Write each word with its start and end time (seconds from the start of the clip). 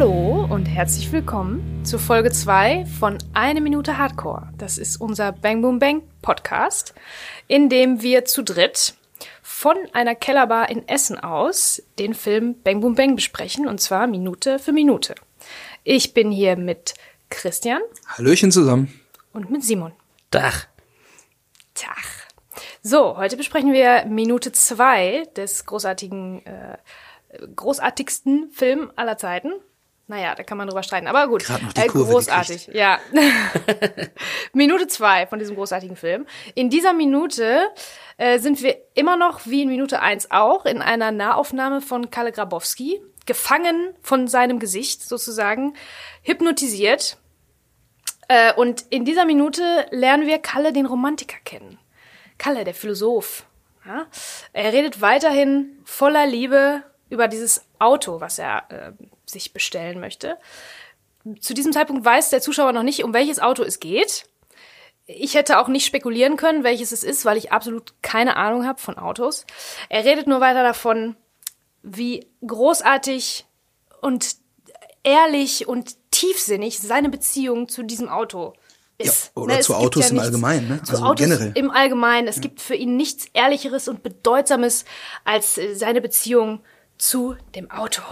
Hallo 0.00 0.46
und 0.48 0.64
herzlich 0.64 1.12
willkommen 1.12 1.84
zu 1.84 1.98
Folge 1.98 2.32
2 2.32 2.86
von 2.86 3.18
Eine 3.34 3.60
Minute 3.60 3.98
Hardcore. 3.98 4.48
Das 4.56 4.78
ist 4.78 4.98
unser 4.98 5.30
Bang 5.30 5.60
Boom 5.60 5.78
Bang 5.78 6.00
Podcast, 6.22 6.94
in 7.48 7.68
dem 7.68 8.00
wir 8.00 8.24
zu 8.24 8.42
dritt 8.42 8.94
von 9.42 9.76
einer 9.92 10.14
Kellerbar 10.14 10.70
in 10.70 10.88
Essen 10.88 11.18
aus 11.18 11.82
den 11.98 12.14
Film 12.14 12.62
Bang 12.62 12.80
Boom 12.80 12.94
Bang 12.94 13.14
besprechen 13.14 13.68
und 13.68 13.78
zwar 13.82 14.06
Minute 14.06 14.58
für 14.58 14.72
Minute. 14.72 15.16
Ich 15.84 16.14
bin 16.14 16.30
hier 16.30 16.56
mit 16.56 16.94
Christian 17.28 17.82
Hallöchen 18.06 18.50
zusammen. 18.50 18.98
und 19.34 19.50
mit 19.50 19.62
Simon. 19.62 19.92
Dach. 20.30 20.66
Tag. 21.74 22.26
So, 22.80 23.18
heute 23.18 23.36
besprechen 23.36 23.74
wir 23.74 24.06
Minute 24.06 24.50
2 24.50 25.24
des 25.36 25.66
großartigen, 25.66 26.46
äh, 26.46 26.78
großartigsten 27.54 28.50
Film 28.50 28.90
aller 28.96 29.18
Zeiten. 29.18 29.52
Naja, 30.10 30.34
da 30.34 30.42
kann 30.42 30.58
man 30.58 30.66
drüber 30.66 30.82
streiten, 30.82 31.06
aber 31.06 31.28
gut. 31.28 31.44
Gerade 31.44 31.64
noch 31.64 31.72
die 31.72 31.82
äh, 31.82 31.86
Kurve 31.86 32.10
großartig, 32.10 32.70
ja. 32.72 32.98
Minute 34.52 34.88
2 34.88 35.28
von 35.28 35.38
diesem 35.38 35.54
großartigen 35.54 35.94
Film. 35.94 36.26
In 36.56 36.68
dieser 36.68 36.92
Minute 36.92 37.68
äh, 38.16 38.40
sind 38.40 38.60
wir 38.60 38.76
immer 38.94 39.16
noch, 39.16 39.46
wie 39.46 39.62
in 39.62 39.68
Minute 39.68 40.00
1 40.00 40.32
auch, 40.32 40.66
in 40.66 40.82
einer 40.82 41.12
Nahaufnahme 41.12 41.80
von 41.80 42.10
Kalle 42.10 42.32
Grabowski, 42.32 43.00
gefangen 43.24 43.94
von 44.02 44.26
seinem 44.26 44.58
Gesicht 44.58 45.08
sozusagen, 45.08 45.74
hypnotisiert. 46.22 47.16
Äh, 48.26 48.52
und 48.54 48.86
in 48.90 49.04
dieser 49.04 49.24
Minute 49.24 49.86
lernen 49.92 50.26
wir 50.26 50.40
Kalle 50.40 50.72
den 50.72 50.86
Romantiker 50.86 51.38
kennen. 51.44 51.78
Kalle, 52.36 52.64
der 52.64 52.74
Philosoph. 52.74 53.46
Ja? 53.86 54.08
Er 54.54 54.72
redet 54.72 55.00
weiterhin 55.00 55.78
voller 55.84 56.26
Liebe 56.26 56.82
über 57.10 57.28
dieses 57.28 57.64
Auto, 57.78 58.20
was 58.20 58.40
er 58.40 58.64
äh, 58.70 58.92
sich 59.30 59.52
bestellen 59.52 60.00
möchte. 60.00 60.36
Zu 61.40 61.54
diesem 61.54 61.72
Zeitpunkt 61.72 62.04
weiß 62.04 62.30
der 62.30 62.40
Zuschauer 62.40 62.72
noch 62.72 62.82
nicht, 62.82 63.04
um 63.04 63.12
welches 63.12 63.38
Auto 63.40 63.62
es 63.62 63.78
geht. 63.80 64.24
Ich 65.06 65.34
hätte 65.34 65.58
auch 65.58 65.68
nicht 65.68 65.84
spekulieren 65.86 66.36
können, 66.36 66.62
welches 66.64 66.92
es 66.92 67.02
ist, 67.02 67.24
weil 67.24 67.36
ich 67.36 67.52
absolut 67.52 67.94
keine 68.02 68.36
Ahnung 68.36 68.66
habe 68.66 68.80
von 68.80 68.96
Autos. 68.96 69.44
Er 69.88 70.04
redet 70.04 70.26
nur 70.28 70.40
weiter 70.40 70.62
davon, 70.62 71.16
wie 71.82 72.26
großartig 72.46 73.44
und 74.00 74.36
ehrlich 75.02 75.66
und 75.66 75.96
tiefsinnig 76.10 76.78
seine 76.78 77.08
Beziehung 77.08 77.68
zu 77.68 77.82
diesem 77.82 78.08
Auto 78.08 78.52
ist. 78.98 79.32
Ja, 79.34 79.42
oder 79.42 79.54
Ne, 79.56 79.60
zu 79.62 79.74
Autos 79.74 80.10
im 80.10 80.16
nichts- 80.16 80.26
Allgemeinen, 80.26 80.68
ne? 80.68 80.82
Zu 80.82 80.92
Also 80.92 81.04
Autos 81.04 81.26
generell. 81.26 81.52
im 81.54 81.70
Allgemeinen. 81.70 82.28
Es 82.28 82.40
gibt 82.40 82.60
für 82.60 82.74
ihn 82.74 82.96
nichts 82.96 83.26
Ehrlicheres 83.32 83.88
und 83.88 84.02
Bedeutsames 84.02 84.84
als 85.24 85.56
äh, 85.58 85.74
seine 85.74 86.00
Beziehung 86.00 86.60
zu 86.98 87.34
dem 87.54 87.70
Auto. 87.70 88.02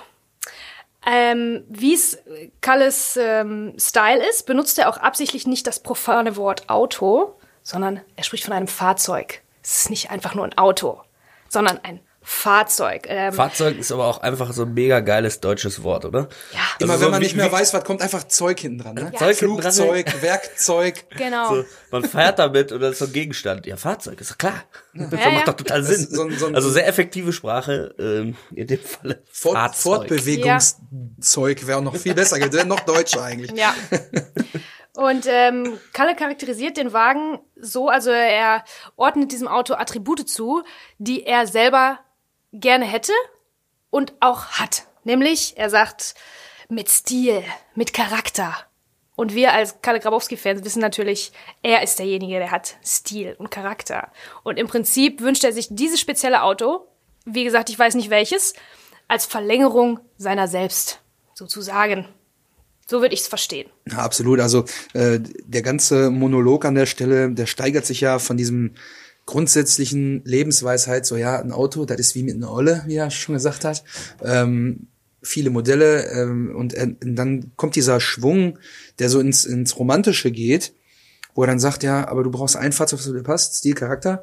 Ähm, 1.11 1.64
Wie 1.70 1.95
es 1.95 2.19
Kalles 2.61 3.17
ähm, 3.17 3.73
Style 3.78 4.23
ist, 4.28 4.45
benutzt 4.45 4.78
er 4.78 4.91
auch 4.91 4.98
absichtlich 4.98 5.47
nicht 5.47 5.67
das 5.67 5.81
profane 5.81 6.37
Wort 6.37 6.69
Auto, 6.69 7.34
sondern 7.62 8.03
er 8.14 8.25
spricht 8.25 8.45
von 8.45 8.53
einem 8.53 8.69
Fahrzeug. 8.69 9.41
Es 9.62 9.79
ist 9.79 9.91
nicht 9.91 10.11
einfach 10.11 10.34
nur 10.34 10.45
ein 10.45 10.59
Auto, 10.59 11.01
sondern 11.48 11.79
ein 11.83 12.01
Fahrzeug. 12.30 13.06
Ähm, 13.08 13.32
Fahrzeug 13.32 13.78
ist 13.78 13.90
aber 13.90 14.06
auch 14.06 14.18
einfach 14.20 14.52
so 14.52 14.64
ein 14.64 14.74
mega 14.74 15.00
geiles 15.00 15.40
deutsches 15.40 15.82
Wort, 15.82 16.04
oder? 16.04 16.28
ja, 16.52 16.58
Immer 16.78 16.92
Also 16.92 17.00
so 17.00 17.06
wenn 17.06 17.12
man 17.12 17.20
wie- 17.22 17.24
nicht 17.24 17.36
mehr 17.36 17.50
weiß, 17.50 17.72
was 17.72 17.84
kommt, 17.84 18.02
einfach 18.02 18.24
Zeug 18.28 18.60
hinten 18.60 18.78
dran. 18.80 18.94
Ne? 18.96 19.12
Zeug 19.18 19.38
hinten 19.38 19.56
dran, 19.56 19.72
Flugzeug, 19.72 20.22
Werkzeug. 20.22 21.04
genau. 21.16 21.54
So, 21.56 21.64
man 21.90 22.04
fährt 22.04 22.38
damit 22.38 22.70
und 22.70 22.80
das 22.80 22.92
ist 22.92 22.98
so 22.98 23.04
ein 23.06 23.12
Gegenstand. 23.14 23.64
Ja, 23.64 23.78
Fahrzeug, 23.78 24.20
ist 24.20 24.30
doch 24.32 24.36
klar. 24.38 24.62
Das 24.92 25.10
Ja, 25.10 25.30
macht 25.30 25.38
ja. 25.38 25.44
doch 25.46 25.54
total 25.54 25.82
Sinn. 25.82 26.06
so 26.10 26.22
ein- 26.24 26.32
so 26.38 26.46
ein- 26.48 26.54
also 26.54 26.68
sehr 26.68 26.86
effektive 26.86 27.32
Sprache, 27.32 27.94
ähm, 27.98 28.36
in 28.54 28.66
dem 28.66 28.80
Falle 28.80 29.22
Fort, 29.32 29.54
Fahrzeug. 29.54 30.08
Fortbewegungszeug 30.08 31.67
wäre 31.67 31.78
auch 31.78 31.83
noch 31.83 31.96
viel 31.96 32.12
besser, 32.14 32.36
wäre 32.52 32.67
noch 32.67 32.80
deutscher 32.80 33.22
eigentlich. 33.22 33.52
Ja. 33.58 33.74
Und 34.96 35.27
ähm, 35.28 35.78
Kalle 35.92 36.17
charakterisiert 36.17 36.77
den 36.77 36.92
Wagen 36.92 37.38
so, 37.56 37.88
also 37.88 38.11
er 38.11 38.64
ordnet 38.96 39.30
diesem 39.33 39.46
Auto 39.46 39.74
Attribute 39.74 40.28
zu, 40.28 40.62
die 40.98 41.24
er 41.24 41.46
selber 41.46 42.00
gerne 42.53 42.85
hätte 42.85 43.13
und 43.91 44.14
auch 44.20 44.47
hat. 44.53 44.85
Nämlich, 45.05 45.55
er 45.57 45.70
sagt, 45.70 46.14
mit 46.69 46.89
Stil, 46.89 47.42
mit 47.75 47.92
Charakter. 47.92 48.55
Und 49.17 49.35
wir 49.35 49.53
als 49.53 49.83
Kalle 49.83 49.98
Grabowski-Fans 49.98 50.64
wissen 50.64 50.81
natürlich, 50.81 51.33
er 51.63 51.83
ist 51.83 51.98
derjenige, 51.98 52.39
der 52.39 52.51
hat 52.51 52.77
Stil 52.85 53.35
und 53.39 53.51
Charakter. 53.51 54.13
Und 54.45 54.59
im 54.59 54.69
Prinzip 54.69 55.20
wünscht 55.20 55.45
er 55.45 55.53
sich 55.53 55.69
dieses 55.70 55.98
spezielle 55.98 56.42
Auto, 56.42 56.86
wie 57.25 57.45
gesagt, 57.45 57.69
ich 57.69 57.79
weiß 57.79 57.95
nicht 57.97 58.11
welches, 58.11 58.55
als 59.09 59.27
Verlängerung 59.27 59.98
seiner 60.19 60.47
selbst, 60.47 61.01
sozusagen. 61.35 62.07
So 62.86 63.01
würde 63.01 63.15
ich 63.15 63.20
es 63.20 63.29
verstehen. 63.29 63.69
Ja, 63.91 63.98
absolut. 63.98 64.41
Also 64.41 64.65
äh, 64.95 65.19
der 65.20 65.63
ganze 65.63 66.11
Monolog 66.11 66.65
an 66.65 66.75
der 66.75 66.86
Stelle, 66.86 67.30
der 67.33 67.47
steigert 67.47 67.86
sich 67.86 68.01
ja 68.01 68.19
von 68.19 68.36
diesem 68.36 68.75
grundsätzlichen 69.28 70.24
Lebensweisheit, 70.24 71.05
so 71.05 71.16
ja, 71.16 71.39
ein 71.39 71.52
Auto, 71.52 71.84
das 71.84 71.98
ist 71.98 72.14
wie 72.14 72.22
mit 72.22 72.36
einer 72.36 72.50
Olle, 72.50 72.83
wie 72.86 72.94
er 72.94 73.11
schon 73.11 73.34
gesagt 73.34 73.62
hat. 73.66 73.84
Ähm, 74.24 74.86
viele 75.22 75.50
Modelle 75.50 76.06
ähm, 76.12 76.56
und 76.56 76.72
äh, 76.72 76.94
dann 77.00 77.52
kommt 77.56 77.77
dieser 77.77 78.00
Schwung, 78.00 78.58
der 78.98 79.11
so 79.11 79.20
ins, 79.20 79.44
ins 79.44 79.78
Romantische 79.78 80.30
geht, 80.30 80.72
wo 81.34 81.42
er 81.42 81.48
dann 81.48 81.58
sagt, 81.58 81.83
ja, 81.83 82.08
aber 82.08 82.24
du 82.24 82.30
brauchst 82.30 82.56
ein 82.56 82.72
Fahrzeug, 82.72 83.00
zu 83.00 83.12
dir 83.12 83.22
passt, 83.22 83.56
Stil, 83.56 83.74
Charakter, 83.74 84.22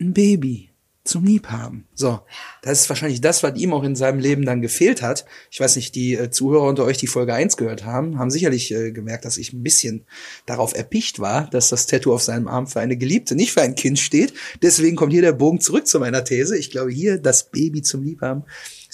ein 0.00 0.12
Baby 0.12 0.70
zum 1.06 1.24
Liebhaben. 1.24 1.86
So, 1.94 2.20
das 2.62 2.82
ist 2.82 2.88
wahrscheinlich 2.88 3.20
das, 3.20 3.42
was 3.42 3.58
ihm 3.58 3.72
auch 3.72 3.82
in 3.82 3.96
seinem 3.96 4.18
Leben 4.18 4.44
dann 4.44 4.60
gefehlt 4.60 5.02
hat. 5.02 5.24
Ich 5.50 5.60
weiß 5.60 5.76
nicht, 5.76 5.94
die 5.94 6.14
äh, 6.14 6.30
Zuhörer 6.30 6.68
unter 6.68 6.84
euch, 6.84 6.98
die 6.98 7.06
Folge 7.06 7.34
1 7.34 7.56
gehört 7.56 7.84
haben, 7.84 8.18
haben 8.18 8.30
sicherlich 8.30 8.72
äh, 8.72 8.92
gemerkt, 8.92 9.24
dass 9.24 9.38
ich 9.38 9.52
ein 9.52 9.62
bisschen 9.62 10.04
darauf 10.46 10.74
erpicht 10.74 11.20
war, 11.20 11.48
dass 11.50 11.68
das 11.68 11.86
Tattoo 11.86 12.12
auf 12.12 12.22
seinem 12.22 12.48
Arm 12.48 12.66
für 12.66 12.80
eine 12.80 12.96
Geliebte, 12.96 13.34
nicht 13.34 13.52
für 13.52 13.62
ein 13.62 13.74
Kind 13.74 13.98
steht. 13.98 14.34
Deswegen 14.62 14.96
kommt 14.96 15.12
hier 15.12 15.22
der 15.22 15.32
Bogen 15.32 15.60
zurück 15.60 15.86
zu 15.86 15.98
meiner 16.00 16.24
These. 16.24 16.56
Ich 16.56 16.70
glaube, 16.70 16.90
hier 16.90 17.18
das 17.18 17.50
Baby 17.50 17.82
zum 17.82 18.02
Liebhaben 18.02 18.44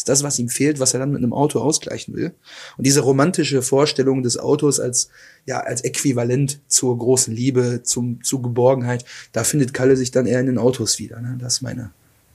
ist 0.02 0.08
das, 0.08 0.22
was 0.22 0.38
ihm 0.38 0.48
fehlt, 0.48 0.80
was 0.80 0.94
er 0.94 1.00
dann 1.00 1.12
mit 1.12 1.22
einem 1.22 1.32
Auto 1.32 1.60
ausgleichen 1.60 2.14
will. 2.14 2.34
Und 2.76 2.86
diese 2.86 3.00
romantische 3.00 3.62
Vorstellung 3.62 4.22
des 4.22 4.36
Autos 4.36 4.80
als, 4.80 5.08
ja, 5.46 5.60
als 5.60 5.82
Äquivalent 5.82 6.60
zur 6.66 6.98
großen 6.98 7.34
Liebe, 7.34 7.82
zum, 7.84 8.22
zu 8.24 8.42
Geborgenheit, 8.42 9.04
da 9.32 9.44
findet 9.44 9.74
Kalle 9.74 9.96
sich 9.96 10.10
dann 10.10 10.26
eher 10.26 10.40
in 10.40 10.46
den 10.46 10.58
Autos 10.58 10.98
wieder. 10.98 11.20
Ne? 11.20 11.38
Das 11.40 11.54
ist 11.54 11.62
meine 11.62 11.92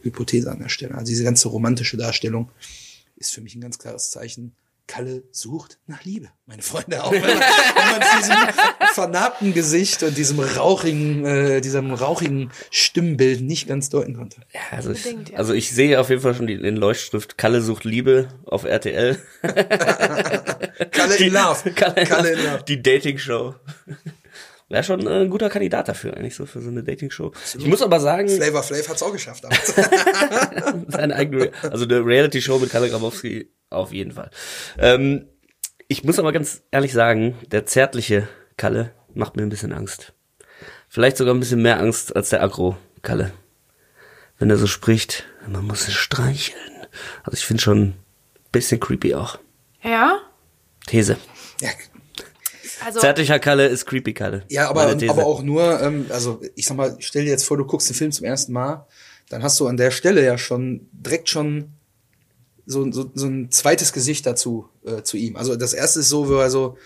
Hypothese 0.08 0.52
an 0.52 0.60
der 0.60 0.70
Stelle. 0.70 0.96
Also 0.96 1.10
diese 1.10 1.24
ganze 1.24 1.50
romantische 1.50 1.98
Darstellung 1.98 2.52
ist 3.18 3.34
für 3.34 3.42
mich 3.42 3.56
ein 3.56 3.62
ganz 3.62 3.78
klares 3.78 4.12
Zeichen. 4.12 4.54
Kalle 4.88 5.24
sucht 5.32 5.80
nach 5.86 6.06
Liebe, 6.06 6.30
meine 6.46 6.62
Freunde. 6.62 7.04
Auch 7.04 7.12
wenn 7.12 7.22
man, 7.22 7.30
wenn 7.30 7.92
man 7.92 8.02
zu 8.02 8.18
diesem 8.20 8.36
vernarbten 8.94 9.54
Gesicht 9.54 10.02
und 10.04 10.18
diesem 10.18 10.40
rauchigen, 10.40 11.26
äh, 11.26 11.62
diesem 11.62 11.94
rauchigen 11.94 12.52
Stimmbild 12.72 13.42
nicht 13.42 13.68
ganz 13.68 13.90
deuten 13.90 14.16
konnte. 14.16 14.40
Ja, 14.54 14.62
also, 14.72 14.92
ich, 14.92 15.38
also 15.38 15.54
ich 15.54 15.72
sehe 15.72 16.00
auf 16.00 16.10
jeden 16.10 16.22
Fall 16.22 16.36
schon 16.36 16.48
die, 16.48 16.58
den 16.58 16.78
Leuchtstift 16.78 17.38
Kalle 17.38 17.62
sucht 17.62 17.84
Liebe 17.84 18.30
auf 18.46 18.64
RTL. 18.64 19.22
Kalle 20.92 21.16
in 21.18 21.34
Love. 21.34 21.72
Kalle, 21.76 22.06
Kalle 22.06 22.32
in 22.32 22.46
Love. 22.46 22.64
Die 22.66 22.82
Dating-Show. 22.82 23.56
Wäre 24.70 24.84
schon 24.84 25.08
äh, 25.08 25.22
ein 25.22 25.30
guter 25.30 25.50
Kandidat 25.50 25.88
dafür, 25.88 26.18
eigentlich 26.18 26.36
so 26.36 26.46
für 26.46 26.62
so 26.62 26.70
eine 26.70 26.84
Dating-Show. 26.84 27.32
Ich 27.58 27.66
muss 27.66 27.82
aber 27.82 28.00
sagen, 28.00 28.28
Flavor 28.28 28.64
Flav 28.64 28.90
hat's 28.90 29.02
auch 29.02 29.14
geschafft. 29.14 29.46
seine 30.88 31.16
eigene, 31.16 31.52
also 31.64 31.86
eine 31.86 32.06
Reality-Show 32.06 32.60
mit 32.60 32.70
Kalle 32.70 32.90
Grabowski 32.90 33.50
auf 33.70 33.94
jeden 33.94 34.12
Fall. 34.12 34.30
Ähm, 34.78 35.28
ich 35.88 36.04
muss 36.04 36.20
aber 36.20 36.34
ganz 36.34 36.64
ehrlich 36.72 36.92
sagen, 36.92 37.38
der 37.52 37.66
zärtliche 37.66 38.28
Kalle 38.58 38.92
macht 39.14 39.38
mir 39.38 39.44
ein 39.44 39.50
bisschen 39.50 39.72
Angst. 39.72 40.14
Vielleicht 40.90 41.18
sogar 41.18 41.34
ein 41.34 41.40
bisschen 41.40 41.62
mehr 41.62 41.80
Angst 41.80 42.16
als 42.16 42.30
der 42.30 42.44
Agro-Kalle. 42.44 43.32
Wenn 44.38 44.50
er 44.50 44.58
so 44.58 44.68
spricht, 44.68 45.26
man 45.48 45.66
muss 45.66 45.88
es 45.88 45.94
streicheln. 45.94 46.86
Also 47.24 47.38
ich 47.38 47.46
finde 47.46 47.64
schon 47.64 47.82
ein 47.82 47.96
bisschen 48.52 48.80
creepy 48.80 49.16
auch. 49.16 49.40
Ja? 49.82 50.20
These. 50.88 51.18
ja, 51.62 51.70
Also, 52.86 53.00
Zärtlicher 53.00 53.40
Kalle 53.40 53.68
ist 53.68 53.86
creepy 53.86 54.14
Kalle. 54.14 54.44
Ja, 54.50 54.70
aber, 54.70 54.84
aber 54.84 55.26
auch 55.26 55.42
nur, 55.42 55.82
ähm, 55.82 56.06
also 56.10 56.42
ich 56.56 56.66
sag 56.66 56.78
mal, 56.78 56.96
stell 57.00 57.26
dir 57.26 57.32
jetzt 57.32 57.46
vor, 57.46 57.58
du 57.58 57.66
guckst 57.66 57.90
den 57.90 57.96
Film 57.96 58.12
zum 58.12 58.26
ersten 58.26 58.54
Mal, 58.54 58.86
dann 59.30 59.44
hast 59.44 59.60
du 59.60 59.68
an 59.68 59.78
der 59.78 59.92
Stelle 59.92 60.24
ja 60.24 60.38
schon 60.38 60.88
direkt 60.92 61.30
schon 61.30 61.70
so, 62.66 62.92
so, 62.92 63.10
so 63.14 63.28
ein 63.28 63.52
zweites 63.52 63.94
Gesicht 63.94 64.26
dazu 64.26 64.70
äh, 64.86 65.02
zu 65.02 65.18
ihm. 65.18 65.36
Also 65.36 65.56
das 65.56 65.74
erste 65.74 66.02
ist 66.02 66.10
so, 66.10 66.28
wo 66.28 66.36
er 66.36 66.50
so 66.50 66.78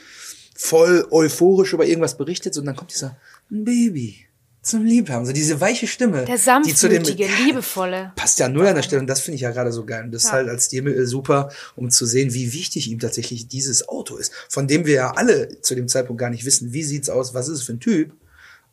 voll 0.55 1.07
euphorisch 1.11 1.73
über 1.73 1.85
irgendwas 1.85 2.17
berichtet 2.17 2.57
und 2.57 2.65
dann 2.65 2.75
kommt 2.75 2.93
dieser 2.93 3.17
ein 3.49 3.65
Baby 3.65 4.27
zum 4.63 4.85
Liebhaben, 4.85 5.25
so 5.25 5.31
diese 5.33 5.59
weiche 5.59 5.87
Stimme. 5.87 6.25
der 6.25 6.35
die 6.35 6.73
zu 6.75 6.87
dem- 6.87 7.03
sanftmütige, 7.03 7.27
liebevolle. 7.45 8.11
passt 8.15 8.39
ja 8.39 8.47
null 8.47 8.67
an 8.67 8.75
der 8.75 8.83
Stelle 8.83 9.01
und 9.01 9.07
das 9.07 9.21
finde 9.21 9.35
ich 9.35 9.41
ja 9.41 9.51
gerade 9.51 9.71
so 9.71 9.85
geil. 9.85 10.03
Und 10.03 10.11
das 10.11 10.23
ist 10.23 10.29
Ja. 10.29 10.33
halt 10.35 10.49
als 10.49 10.65
Stil 10.65 10.87
äh, 10.87 11.05
super, 11.05 11.49
um 11.75 11.89
zu 11.89 12.05
sehen, 12.05 12.33
wie 12.33 12.53
wichtig 12.53 12.89
ihm 12.91 12.99
tatsächlich 12.99 13.47
dieses 13.47 13.89
Auto 13.89 14.17
ist, 14.17 14.31
von 14.49 14.67
dem 14.67 14.85
wir 14.85 14.93
ja 14.93 15.11
alle 15.15 15.61
zu 15.61 15.73
dem 15.75 15.87
Zeitpunkt 15.87 16.19
gar 16.19 16.29
nicht 16.29 16.45
wissen, 16.45 16.73
wie 16.73 16.83
sieht's 16.83 17.09
aus, 17.09 17.33
was 17.33 17.47
ist 17.47 17.59
es 17.59 17.63
für 17.63 17.73
ein 17.73 17.79
Typ. 17.79 18.13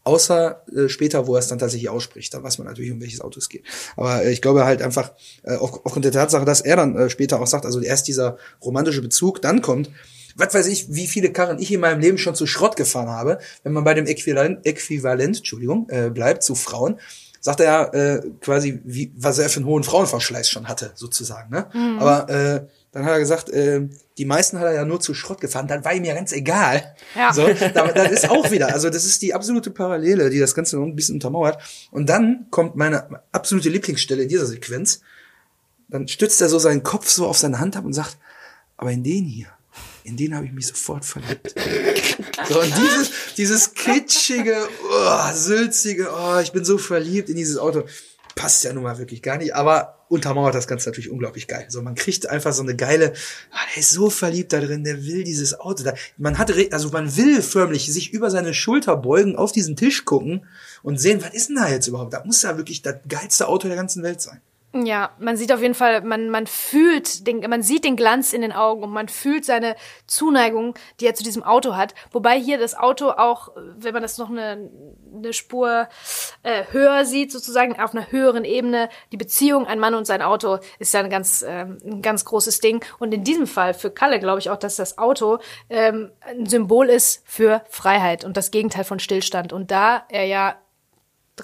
Außer 0.04 0.62
äh, 0.74 0.88
später, 0.88 1.26
wo 1.26 1.34
er 1.34 1.40
es 1.40 1.48
dann 1.48 1.58
tatsächlich 1.58 1.90
ausspricht. 1.90 2.32
Da 2.32 2.42
weiß 2.42 2.56
man 2.58 2.66
natürlich, 2.66 2.90
um 2.92 3.00
welches 3.00 3.20
Auto 3.20 3.38
es 3.38 3.48
geht. 3.50 3.64
Aber 3.96 4.24
äh, 4.24 4.30
ich 4.32 4.40
glaube 4.40 4.64
halt 4.64 4.80
einfach, 4.80 5.12
äh, 5.42 5.56
auf, 5.56 5.84
aufgrund 5.84 6.04
der 6.06 6.12
Tatsache, 6.12 6.46
dass 6.46 6.62
er 6.62 6.76
dann 6.76 6.96
äh, 6.96 7.10
später 7.10 7.40
auch 7.40 7.46
sagt, 7.46 7.66
also 7.66 7.80
erst 7.80 8.08
dieser 8.08 8.38
romantische 8.62 9.02
Bezug, 9.02 9.42
dann 9.42 9.60
kommt, 9.60 9.90
was 10.38 10.54
weiß 10.54 10.66
ich, 10.68 10.94
wie 10.94 11.06
viele 11.06 11.32
Karren 11.32 11.58
ich 11.58 11.72
in 11.72 11.80
meinem 11.80 12.00
Leben 12.00 12.16
schon 12.16 12.34
zu 12.34 12.46
Schrott 12.46 12.76
gefahren 12.76 13.08
habe, 13.08 13.38
wenn 13.64 13.72
man 13.72 13.84
bei 13.84 13.94
dem 13.94 14.06
Äquivalent, 14.06 14.64
Äquivalent 14.64 15.38
Entschuldigung, 15.38 15.88
äh, 15.90 16.10
bleibt 16.10 16.42
zu 16.42 16.54
Frauen, 16.54 16.98
sagt 17.40 17.60
er 17.60 17.94
äh, 17.94 18.22
quasi, 18.40 18.80
wie, 18.84 19.12
was 19.16 19.38
er 19.38 19.48
für 19.48 19.60
einen 19.60 19.66
hohen 19.66 19.84
Frauenverschleiß 19.84 20.48
schon 20.48 20.68
hatte, 20.68 20.92
sozusagen. 20.94 21.50
Ne? 21.50 21.66
Mhm. 21.72 21.98
Aber 21.98 22.28
äh, 22.30 22.66
dann 22.92 23.04
hat 23.04 23.12
er 23.12 23.18
gesagt, 23.18 23.50
äh, 23.50 23.88
die 24.16 24.24
meisten 24.24 24.58
hat 24.58 24.66
er 24.66 24.74
ja 24.74 24.84
nur 24.84 25.00
zu 25.00 25.14
Schrott 25.14 25.40
gefahren, 25.40 25.68
dann 25.68 25.84
war 25.84 25.92
ihm 25.94 26.04
ja 26.04 26.14
ganz 26.14 26.32
egal. 26.32 26.94
Ja. 27.14 27.32
So, 27.32 27.46
das 27.46 28.12
ist 28.12 28.30
auch 28.30 28.50
wieder, 28.50 28.72
also 28.72 28.90
das 28.90 29.04
ist 29.04 29.22
die 29.22 29.34
absolute 29.34 29.70
Parallele, 29.70 30.30
die 30.30 30.38
das 30.38 30.54
Ganze 30.54 30.76
noch 30.76 30.84
ein 30.84 30.96
bisschen 30.96 31.16
untermauert. 31.16 31.60
Und 31.90 32.08
dann 32.08 32.46
kommt 32.50 32.76
meine 32.76 33.22
absolute 33.32 33.68
Lieblingsstelle 33.68 34.22
in 34.22 34.28
dieser 34.28 34.46
Sequenz. 34.46 35.00
Dann 35.88 36.06
stützt 36.08 36.40
er 36.40 36.48
so 36.48 36.58
seinen 36.58 36.82
Kopf 36.82 37.08
so 37.08 37.26
auf 37.26 37.38
seine 37.38 37.60
Hand 37.60 37.76
ab 37.76 37.84
und 37.84 37.92
sagt, 37.92 38.18
aber 38.76 38.92
in 38.92 39.02
den 39.02 39.24
hier, 39.24 39.48
in 40.08 40.16
den 40.16 40.34
habe 40.34 40.46
ich 40.46 40.52
mich 40.52 40.66
sofort 40.66 41.04
verliebt. 41.04 41.54
so, 42.48 42.60
und 42.60 42.72
dieses, 42.76 43.10
dieses 43.36 43.74
kitschige, 43.74 44.56
oh, 44.90 45.32
sülzige, 45.34 46.08
oh, 46.10 46.40
ich 46.40 46.52
bin 46.52 46.64
so 46.64 46.78
verliebt 46.78 47.28
in 47.28 47.36
dieses 47.36 47.58
Auto, 47.58 47.84
passt 48.34 48.64
ja 48.64 48.72
nun 48.72 48.84
mal 48.84 48.98
wirklich 48.98 49.22
gar 49.22 49.36
nicht, 49.36 49.54
aber 49.54 50.04
untermauert 50.08 50.54
das 50.54 50.66
Ganze 50.66 50.88
natürlich 50.88 51.10
unglaublich 51.10 51.48
geil. 51.48 51.66
So, 51.68 51.82
man 51.82 51.94
kriegt 51.94 52.28
einfach 52.28 52.52
so 52.52 52.62
eine 52.62 52.76
geile, 52.76 53.12
ah, 53.50 53.58
der 53.74 53.80
ist 53.80 53.90
so 53.90 54.10
verliebt 54.10 54.52
da 54.52 54.60
drin, 54.60 54.84
der 54.84 55.04
will 55.04 55.24
dieses 55.24 55.58
Auto 55.58 55.82
da. 55.82 55.94
Man 56.16 56.38
hat, 56.38 56.52
also 56.72 56.90
man 56.90 57.16
will 57.16 57.42
förmlich 57.42 57.92
sich 57.92 58.12
über 58.12 58.30
seine 58.30 58.54
Schulter 58.54 58.96
beugen, 58.96 59.36
auf 59.36 59.52
diesen 59.52 59.76
Tisch 59.76 60.04
gucken 60.04 60.46
und 60.82 60.98
sehen, 60.98 61.22
was 61.22 61.34
ist 61.34 61.48
denn 61.48 61.56
da 61.56 61.68
jetzt 61.68 61.88
überhaupt? 61.88 62.12
Da 62.12 62.24
muss 62.24 62.42
ja 62.42 62.56
wirklich 62.56 62.80
das 62.80 62.96
geilste 63.08 63.48
Auto 63.48 63.68
der 63.68 63.76
ganzen 63.76 64.02
Welt 64.02 64.20
sein. 64.20 64.40
Ja, 64.74 65.12
man 65.18 65.38
sieht 65.38 65.50
auf 65.50 65.62
jeden 65.62 65.74
Fall, 65.74 66.02
man, 66.02 66.28
man 66.28 66.46
fühlt, 66.46 67.26
den, 67.26 67.40
man 67.48 67.62
sieht 67.62 67.84
den 67.84 67.96
Glanz 67.96 68.34
in 68.34 68.42
den 68.42 68.52
Augen 68.52 68.82
und 68.82 68.90
man 68.90 69.08
fühlt 69.08 69.46
seine 69.46 69.76
Zuneigung, 70.06 70.74
die 71.00 71.06
er 71.06 71.14
zu 71.14 71.24
diesem 71.24 71.42
Auto 71.42 71.74
hat. 71.74 71.94
Wobei 72.12 72.38
hier 72.38 72.58
das 72.58 72.76
Auto 72.76 73.08
auch, 73.08 73.52
wenn 73.56 73.94
man 73.94 74.02
das 74.02 74.18
noch 74.18 74.28
eine, 74.28 74.70
eine 75.14 75.32
Spur 75.32 75.88
äh, 76.42 76.64
höher 76.70 77.06
sieht, 77.06 77.32
sozusagen 77.32 77.80
auf 77.80 77.94
einer 77.94 78.12
höheren 78.12 78.44
Ebene, 78.44 78.90
die 79.10 79.16
Beziehung 79.16 79.66
ein 79.66 79.78
Mann 79.78 79.94
und 79.94 80.06
sein 80.06 80.20
Auto 80.20 80.58
ist 80.78 80.92
ja 80.92 81.00
ein 81.00 81.08
ganz, 81.08 81.42
ähm, 81.48 81.78
ein 81.82 82.02
ganz 82.02 82.26
großes 82.26 82.60
Ding. 82.60 82.84
Und 82.98 83.14
in 83.14 83.24
diesem 83.24 83.46
Fall 83.46 83.72
für 83.72 83.90
Kalle 83.90 84.20
glaube 84.20 84.40
ich 84.40 84.50
auch, 84.50 84.58
dass 84.58 84.76
das 84.76 84.98
Auto 84.98 85.38
ähm, 85.70 86.10
ein 86.20 86.44
Symbol 86.44 86.90
ist 86.90 87.22
für 87.24 87.62
Freiheit 87.70 88.22
und 88.22 88.36
das 88.36 88.50
Gegenteil 88.50 88.84
von 88.84 88.98
Stillstand. 88.98 89.54
Und 89.54 89.70
da 89.70 90.04
er 90.10 90.26
ja 90.26 90.56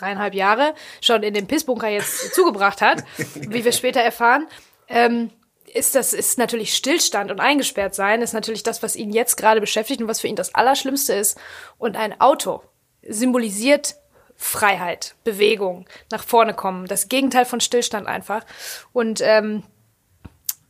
dreieinhalb 0.01 0.35
Jahre 0.35 0.75
schon 1.01 1.23
in 1.23 1.35
dem 1.35 1.47
Pissbunker 1.47 1.89
jetzt 1.89 2.35
zugebracht 2.35 2.81
hat, 2.81 3.05
wie 3.35 3.65
wir 3.65 3.73
später 3.73 4.01
erfahren, 4.01 4.47
ähm, 4.89 5.31
ist 5.73 5.95
das 5.95 6.13
ist 6.13 6.39
natürlich 6.39 6.75
Stillstand 6.75 7.31
und 7.31 7.41
eingesperrt 7.41 7.95
sein 7.95 8.23
ist 8.23 8.33
natürlich 8.33 8.63
das, 8.63 8.83
was 8.83 8.95
ihn 8.95 9.13
jetzt 9.13 9.37
gerade 9.37 9.61
beschäftigt 9.61 10.01
und 10.01 10.09
was 10.09 10.21
für 10.21 10.29
ihn 10.29 10.37
das 10.37 10.55
Allerschlimmste 10.55 11.15
ist. 11.15 11.39
Und 11.79 11.97
ein 11.97 12.21
Auto 12.21 12.63
symbolisiert 13.03 13.97
Freiheit, 14.37 15.15
Bewegung, 15.25 15.87
nach 16.11 16.23
vorne 16.23 16.55
kommen, 16.55 16.87
das 16.87 17.09
Gegenteil 17.09 17.45
von 17.45 17.61
Stillstand 17.61 18.07
einfach. 18.07 18.45
Und 18.93 19.21
ähm, 19.21 19.65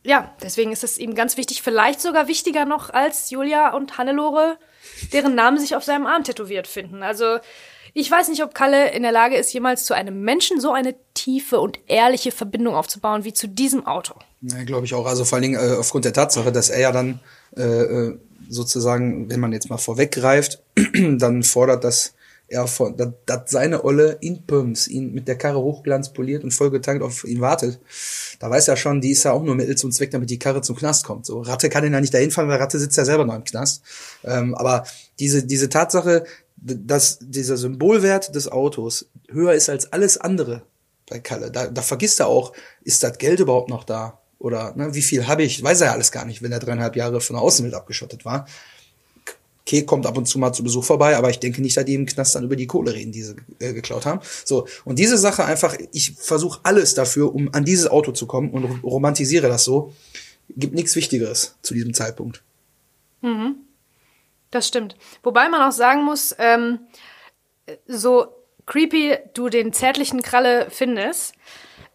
ja, 0.03 0.33
deswegen 0.41 0.71
ist 0.71 0.83
es 0.83 0.97
ihm 0.97 1.15
ganz 1.15 1.35
wichtig, 1.35 1.61
vielleicht 1.63 1.99
sogar 1.99 2.27
wichtiger 2.27 2.65
noch 2.65 2.91
als 2.91 3.31
Julia 3.31 3.73
und 3.73 3.97
Hannelore, 3.97 4.57
deren 5.13 5.35
Namen 5.35 5.57
sich 5.59 5.75
auf 5.75 5.83
seinem 5.83 6.05
Arm 6.05 6.23
tätowiert 6.23 6.67
finden. 6.67 7.01
Also 7.01 7.39
ich 7.97 8.11
weiß 8.11 8.27
nicht, 8.27 8.43
ob 8.43 8.53
Kalle 8.53 8.91
in 8.91 9.03
der 9.03 9.13
Lage 9.13 9.37
ist, 9.37 9.53
jemals 9.53 9.85
zu 9.85 9.93
einem 9.93 10.21
Menschen 10.21 10.59
so 10.59 10.73
eine 10.73 10.95
tiefe 11.13 11.61
und 11.61 11.79
ehrliche 11.87 12.33
Verbindung 12.33 12.75
aufzubauen 12.75 13.23
wie 13.23 13.31
zu 13.31 13.47
diesem 13.47 13.87
Auto. 13.87 14.15
Ja, 14.41 14.63
glaube 14.65 14.85
ich 14.85 14.93
auch. 14.93 15.05
Also 15.05 15.23
vor 15.23 15.37
allen 15.37 15.43
Dingen 15.43 15.55
äh, 15.55 15.77
aufgrund 15.77 16.03
der 16.03 16.11
Tatsache, 16.11 16.51
dass 16.51 16.69
er 16.69 16.81
ja 16.81 16.91
dann 16.91 17.21
äh, 17.55 17.61
äh 17.63 18.19
sozusagen, 18.47 19.27
wenn 19.27 19.39
man 19.39 19.53
jetzt 19.53 19.71
mal 19.71 19.79
vorweggreift, 19.79 20.61
dann 20.93 21.41
fordert, 21.41 21.83
dass 21.83 22.13
er 22.47 22.67
von, 22.67 22.95
dass, 22.95 23.09
dass 23.25 23.49
seine 23.49 23.83
Olle 23.83 24.17
in 24.21 24.45
Pumps 24.45 24.87
ihn 24.87 25.13
mit 25.13 25.27
der 25.27 25.37
Karre 25.37 25.59
hochglanz 25.59 26.13
poliert 26.13 26.43
und 26.43 26.51
vollgetankt 26.51 27.01
auf 27.01 27.23
ihn 27.23 27.41
wartet. 27.41 27.79
Da 28.39 28.49
weiß 28.49 28.67
er 28.67 28.77
schon, 28.77 29.01
die 29.01 29.11
ist 29.11 29.23
ja 29.23 29.31
auch 29.31 29.41
nur 29.41 29.55
Mittel 29.55 29.77
zum 29.77 29.91
Zweck, 29.91 30.11
damit 30.11 30.29
die 30.29 30.37
Karre 30.37 30.61
zum 30.61 30.75
Knast 30.75 31.05
kommt. 31.05 31.25
So 31.25 31.41
Ratte 31.41 31.69
kann 31.69 31.83
ihn 31.85 31.93
ja 31.93 32.01
nicht 32.01 32.13
dahin 32.13 32.29
fahren, 32.29 32.47
weil 32.49 32.57
Ratte 32.57 32.77
sitzt 32.77 32.97
ja 32.97 33.05
selber 33.05 33.25
noch 33.25 33.35
im 33.35 33.43
Knast. 33.43 33.81
Ähm, 34.23 34.53
aber 34.53 34.85
diese 35.17 35.43
diese 35.45 35.69
Tatsache, 35.69 36.25
dass 36.57 37.19
dieser 37.21 37.57
Symbolwert 37.57 38.33
des 38.33 38.51
Autos 38.51 39.07
höher 39.29 39.53
ist 39.53 39.69
als 39.69 39.91
alles 39.91 40.17
andere 40.17 40.63
bei 41.09 41.19
Kalle. 41.19 41.51
Da, 41.51 41.67
da 41.67 41.81
vergisst 41.81 42.19
er 42.19 42.27
auch, 42.27 42.53
ist 42.83 43.03
das 43.03 43.17
Geld 43.17 43.39
überhaupt 43.39 43.69
noch 43.69 43.83
da? 43.83 44.19
Oder 44.39 44.75
ne, 44.75 44.93
wie 44.93 45.01
viel 45.01 45.27
habe 45.27 45.43
ich? 45.43 45.63
Weiß 45.63 45.81
er 45.81 45.87
ja 45.87 45.93
alles 45.93 46.11
gar 46.11 46.25
nicht, 46.25 46.41
wenn 46.41 46.51
er 46.51 46.59
dreieinhalb 46.59 46.95
Jahre 46.95 47.21
von 47.21 47.35
der 47.35 47.43
Außenwelt 47.43 47.73
abgeschottet 47.73 48.25
war. 48.25 48.47
Okay, 49.61 49.83
kommt 49.83 50.05
ab 50.05 50.15
und 50.17 50.27
zu 50.27 50.37
mal 50.37 50.53
zu 50.53 50.63
Besuch 50.63 50.83
vorbei, 50.83 51.17
aber 51.17 51.31
ich 51.31 51.39
denke 51.39 51.61
nicht, 51.61 51.75
dass 51.75 51.85
die 51.85 51.95
im 51.95 52.05
Knast 52.05 52.35
dann 52.35 52.43
über 52.43 52.55
die 52.55 52.67
Kohle 52.67 52.93
reden, 52.93 53.11
die 53.11 53.23
sie 53.23 53.35
äh, 53.59 53.73
geklaut 53.73 54.05
haben. 54.05 54.19
So, 54.43 54.67
und 54.83 54.99
diese 54.99 55.17
Sache 55.17 55.43
einfach, 55.43 55.75
ich 55.91 56.13
versuche 56.13 56.59
alles 56.61 56.93
dafür, 56.93 57.33
um 57.33 57.51
an 57.51 57.65
dieses 57.65 57.87
Auto 57.87 58.11
zu 58.11 58.27
kommen 58.27 58.51
und 58.51 58.83
romantisiere 58.83 59.47
das 59.47 59.63
so. 59.63 59.93
Gibt 60.49 60.75
nichts 60.75 60.95
Wichtigeres 60.95 61.55
zu 61.63 61.73
diesem 61.73 61.95
Zeitpunkt. 61.95 62.43
Mhm. 63.23 63.55
Das 64.51 64.67
stimmt. 64.67 64.95
Wobei 65.23 65.49
man 65.49 65.61
auch 65.61 65.71
sagen 65.71 66.03
muss, 66.03 66.35
ähm, 66.37 66.79
so 67.87 68.27
creepy 68.65 69.17
du 69.33 69.49
den 69.49 69.73
zärtlichen 69.73 70.21
Kralle 70.21 70.67
findest, 70.69 71.35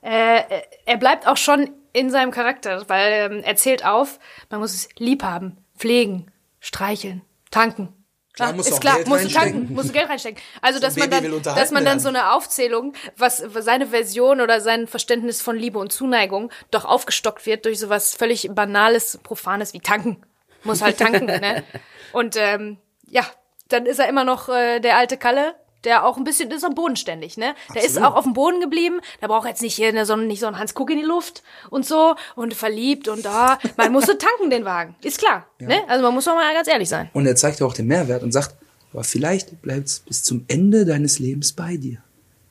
äh, 0.03 0.43
er 0.87 0.97
bleibt 0.97 1.27
auch 1.27 1.37
schon 1.37 1.71
in 1.93 2.11
seinem 2.11 2.31
Charakter, 2.31 2.89
weil 2.89 3.13
ähm, 3.13 3.43
er 3.45 3.57
zählt 3.57 3.85
auf, 3.85 4.19
man 4.49 4.61
muss 4.61 4.75
es 4.75 4.89
lieb 4.99 5.23
haben, 5.23 5.59
pflegen, 5.77 6.31
streicheln, 6.61 7.23
tanken. 7.51 7.95
Klar, 8.33 8.53
muss 8.53 8.69
ist 8.69 8.81
klar, 8.81 8.97
Geld 8.97 9.09
musst 9.09 9.25
du 9.25 9.29
tanken, 9.29 9.75
musst 9.75 9.89
du 9.89 9.93
Geld 9.93 10.09
reinstecken. 10.09 10.41
Also, 10.63 10.79
dass 10.79 10.97
man 10.97 11.11
dann, 11.11 11.43
dass 11.43 11.73
man 11.73 11.85
dann 11.85 11.99
so 11.99 12.09
eine 12.09 12.33
Aufzählung, 12.33 12.95
was, 13.17 13.43
was 13.47 13.65
seine 13.65 13.89
Version 13.89 14.41
oder 14.41 14.61
sein 14.61 14.87
Verständnis 14.87 15.43
von 15.43 15.57
Liebe 15.57 15.79
und 15.79 15.93
Zuneigung 15.93 16.51
doch 16.71 16.85
aufgestockt 16.85 17.45
wird 17.45 17.65
durch 17.65 17.81
sowas 17.81 18.15
völlig 18.15 18.49
banales, 18.53 19.19
profanes 19.23 19.75
wie 19.75 19.81
tanken. 19.81 20.23
Muss 20.65 20.83
halt 20.83 20.99
tanken, 20.99 21.27
ne? 21.27 21.65
Und 22.13 22.37
ähm, 22.37 22.79
ja, 23.07 23.25
dann 23.69 23.87
ist 23.87 23.99
er 23.99 24.09
immer 24.09 24.25
noch 24.25 24.49
äh, 24.49 24.81
der 24.81 24.97
alte 24.97 25.17
Kalle, 25.17 25.55
der 25.85 26.05
auch 26.05 26.17
ein 26.17 26.25
bisschen 26.25 26.51
ist 26.51 26.65
am 26.65 26.75
bodenständig, 26.75 27.37
ne? 27.37 27.55
Der 27.75 27.85
ist 27.85 28.01
auch 28.01 28.15
auf 28.15 28.25
dem 28.25 28.35
Boden 28.35 28.61
geblieben. 28.61 29.01
Da 29.21 29.29
braucht 29.29 29.49
jetzt 29.49 29.63
nicht 29.63 29.75
hier 29.75 30.05
so, 30.05 30.17
nicht 30.17 30.41
so 30.41 30.47
ein 30.47 30.59
Hans 30.59 30.75
Kuck 30.75 30.91
in 30.91 30.99
die 30.99 31.05
Luft 31.05 31.43
und 31.71 31.87
so 31.87 32.17
und 32.37 32.55
verliebt 32.55 33.09
und 33.09 33.25
da. 33.25 33.31
Ah, 33.31 33.59
man 33.77 33.93
muss 33.93 34.07
so 34.07 34.15
tanken 34.15 34.51
den 34.51 34.65
Wagen, 34.65 34.95
ist 35.03 35.19
klar, 35.19 35.47
ja. 35.59 35.69
ne? 35.69 35.83
Also 35.89 36.03
man 36.03 36.13
muss 36.13 36.25
doch 36.25 36.35
mal 36.35 36.53
ganz 36.53 36.69
ehrlich 36.69 36.89
sein. 36.89 37.09
Und 37.13 37.27
er 37.27 37.37
zeigt 37.37 37.63
auch 37.63 37.73
den 37.73 37.87
Mehrwert 37.87 38.23
und 38.23 38.33
sagt, 38.33 38.57
aber 38.93 39.05
vielleicht 39.05 39.63
bleibt's 39.63 40.01
bis 40.01 40.23
zum 40.23 40.45
Ende 40.49 40.85
deines 40.85 41.19
Lebens 41.19 41.53
bei 41.53 41.77
dir, 41.77 41.99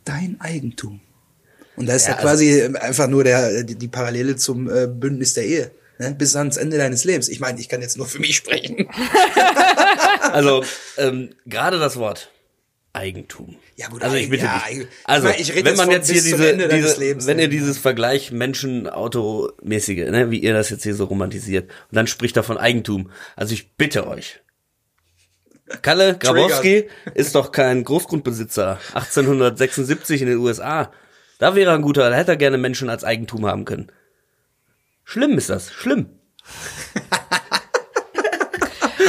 dein 0.05 0.37
Eigentum. 0.39 1.01
Und 1.75 1.87
da 1.87 1.93
ist 1.93 2.07
ja, 2.07 2.15
ja 2.15 2.21
quasi 2.21 2.61
also, 2.61 2.77
einfach 2.79 3.07
nur 3.07 3.23
der 3.23 3.63
die, 3.63 3.75
die 3.75 3.87
Parallele 3.87 4.35
zum 4.35 4.69
äh, 4.69 4.87
Bündnis 4.87 5.33
der 5.33 5.45
Ehe 5.45 5.71
ne, 5.99 6.15
bis 6.17 6.35
ans 6.35 6.57
Ende 6.57 6.77
deines 6.77 7.03
Lebens. 7.03 7.29
Ich 7.29 7.39
meine, 7.39 7.59
ich 7.59 7.69
kann 7.69 7.81
jetzt 7.81 7.97
nur 7.97 8.07
für 8.07 8.19
mich 8.19 8.35
sprechen. 8.35 8.89
also 10.31 10.63
ähm, 10.97 11.35
gerade 11.45 11.77
das 11.77 11.97
Wort 11.97 12.31
Eigentum. 12.91 13.55
Ja 13.75 13.87
gut, 13.87 14.01
also 14.01 14.15
ich 14.15 14.29
bitte 14.29 14.45
ja, 14.45 14.63
dich. 14.67 14.87
Also 15.03 15.29
ich 15.29 15.53
mein, 15.53 15.65
wenn 15.65 15.75
man 15.75 15.91
jetzt 15.91 16.09
hier 16.09 16.23
diese, 16.23 16.57
diese 16.57 16.99
Lebens, 16.99 17.27
wenn 17.27 17.37
ihr 17.37 17.47
dieses 17.47 17.77
Vergleich 17.77 18.31
Menschen-Auto-mäßige, 18.31 20.09
ne, 20.09 20.31
wie 20.31 20.39
ihr 20.39 20.53
das 20.53 20.71
jetzt 20.71 20.83
hier 20.83 20.95
so 20.95 21.05
romantisiert, 21.05 21.69
und 21.69 21.95
dann 21.95 22.07
spricht 22.07 22.35
er 22.35 22.43
von 22.43 22.57
Eigentum. 22.57 23.11
Also 23.35 23.53
ich 23.53 23.73
bitte 23.73 24.07
euch. 24.07 24.41
Kalle 25.83 26.17
Grabowski 26.19 26.89
ist 27.13 27.35
doch 27.35 27.51
kein 27.51 27.83
Großgrundbesitzer. 27.83 28.79
1876 28.95 30.23
in 30.23 30.27
den 30.27 30.37
USA. 30.37 30.91
Da 31.37 31.55
wäre 31.55 31.71
er 31.71 31.75
ein 31.75 31.83
guter, 31.83 32.09
da 32.09 32.15
hätte 32.15 32.31
er 32.31 32.37
gerne 32.37 32.57
Menschen 32.57 32.89
als 32.89 33.03
Eigentum 33.03 33.45
haben 33.45 33.65
können. 33.65 33.91
Schlimm 35.09 35.37
ist 35.39 35.49
das, 35.49 35.71
schlimm. 35.71 36.05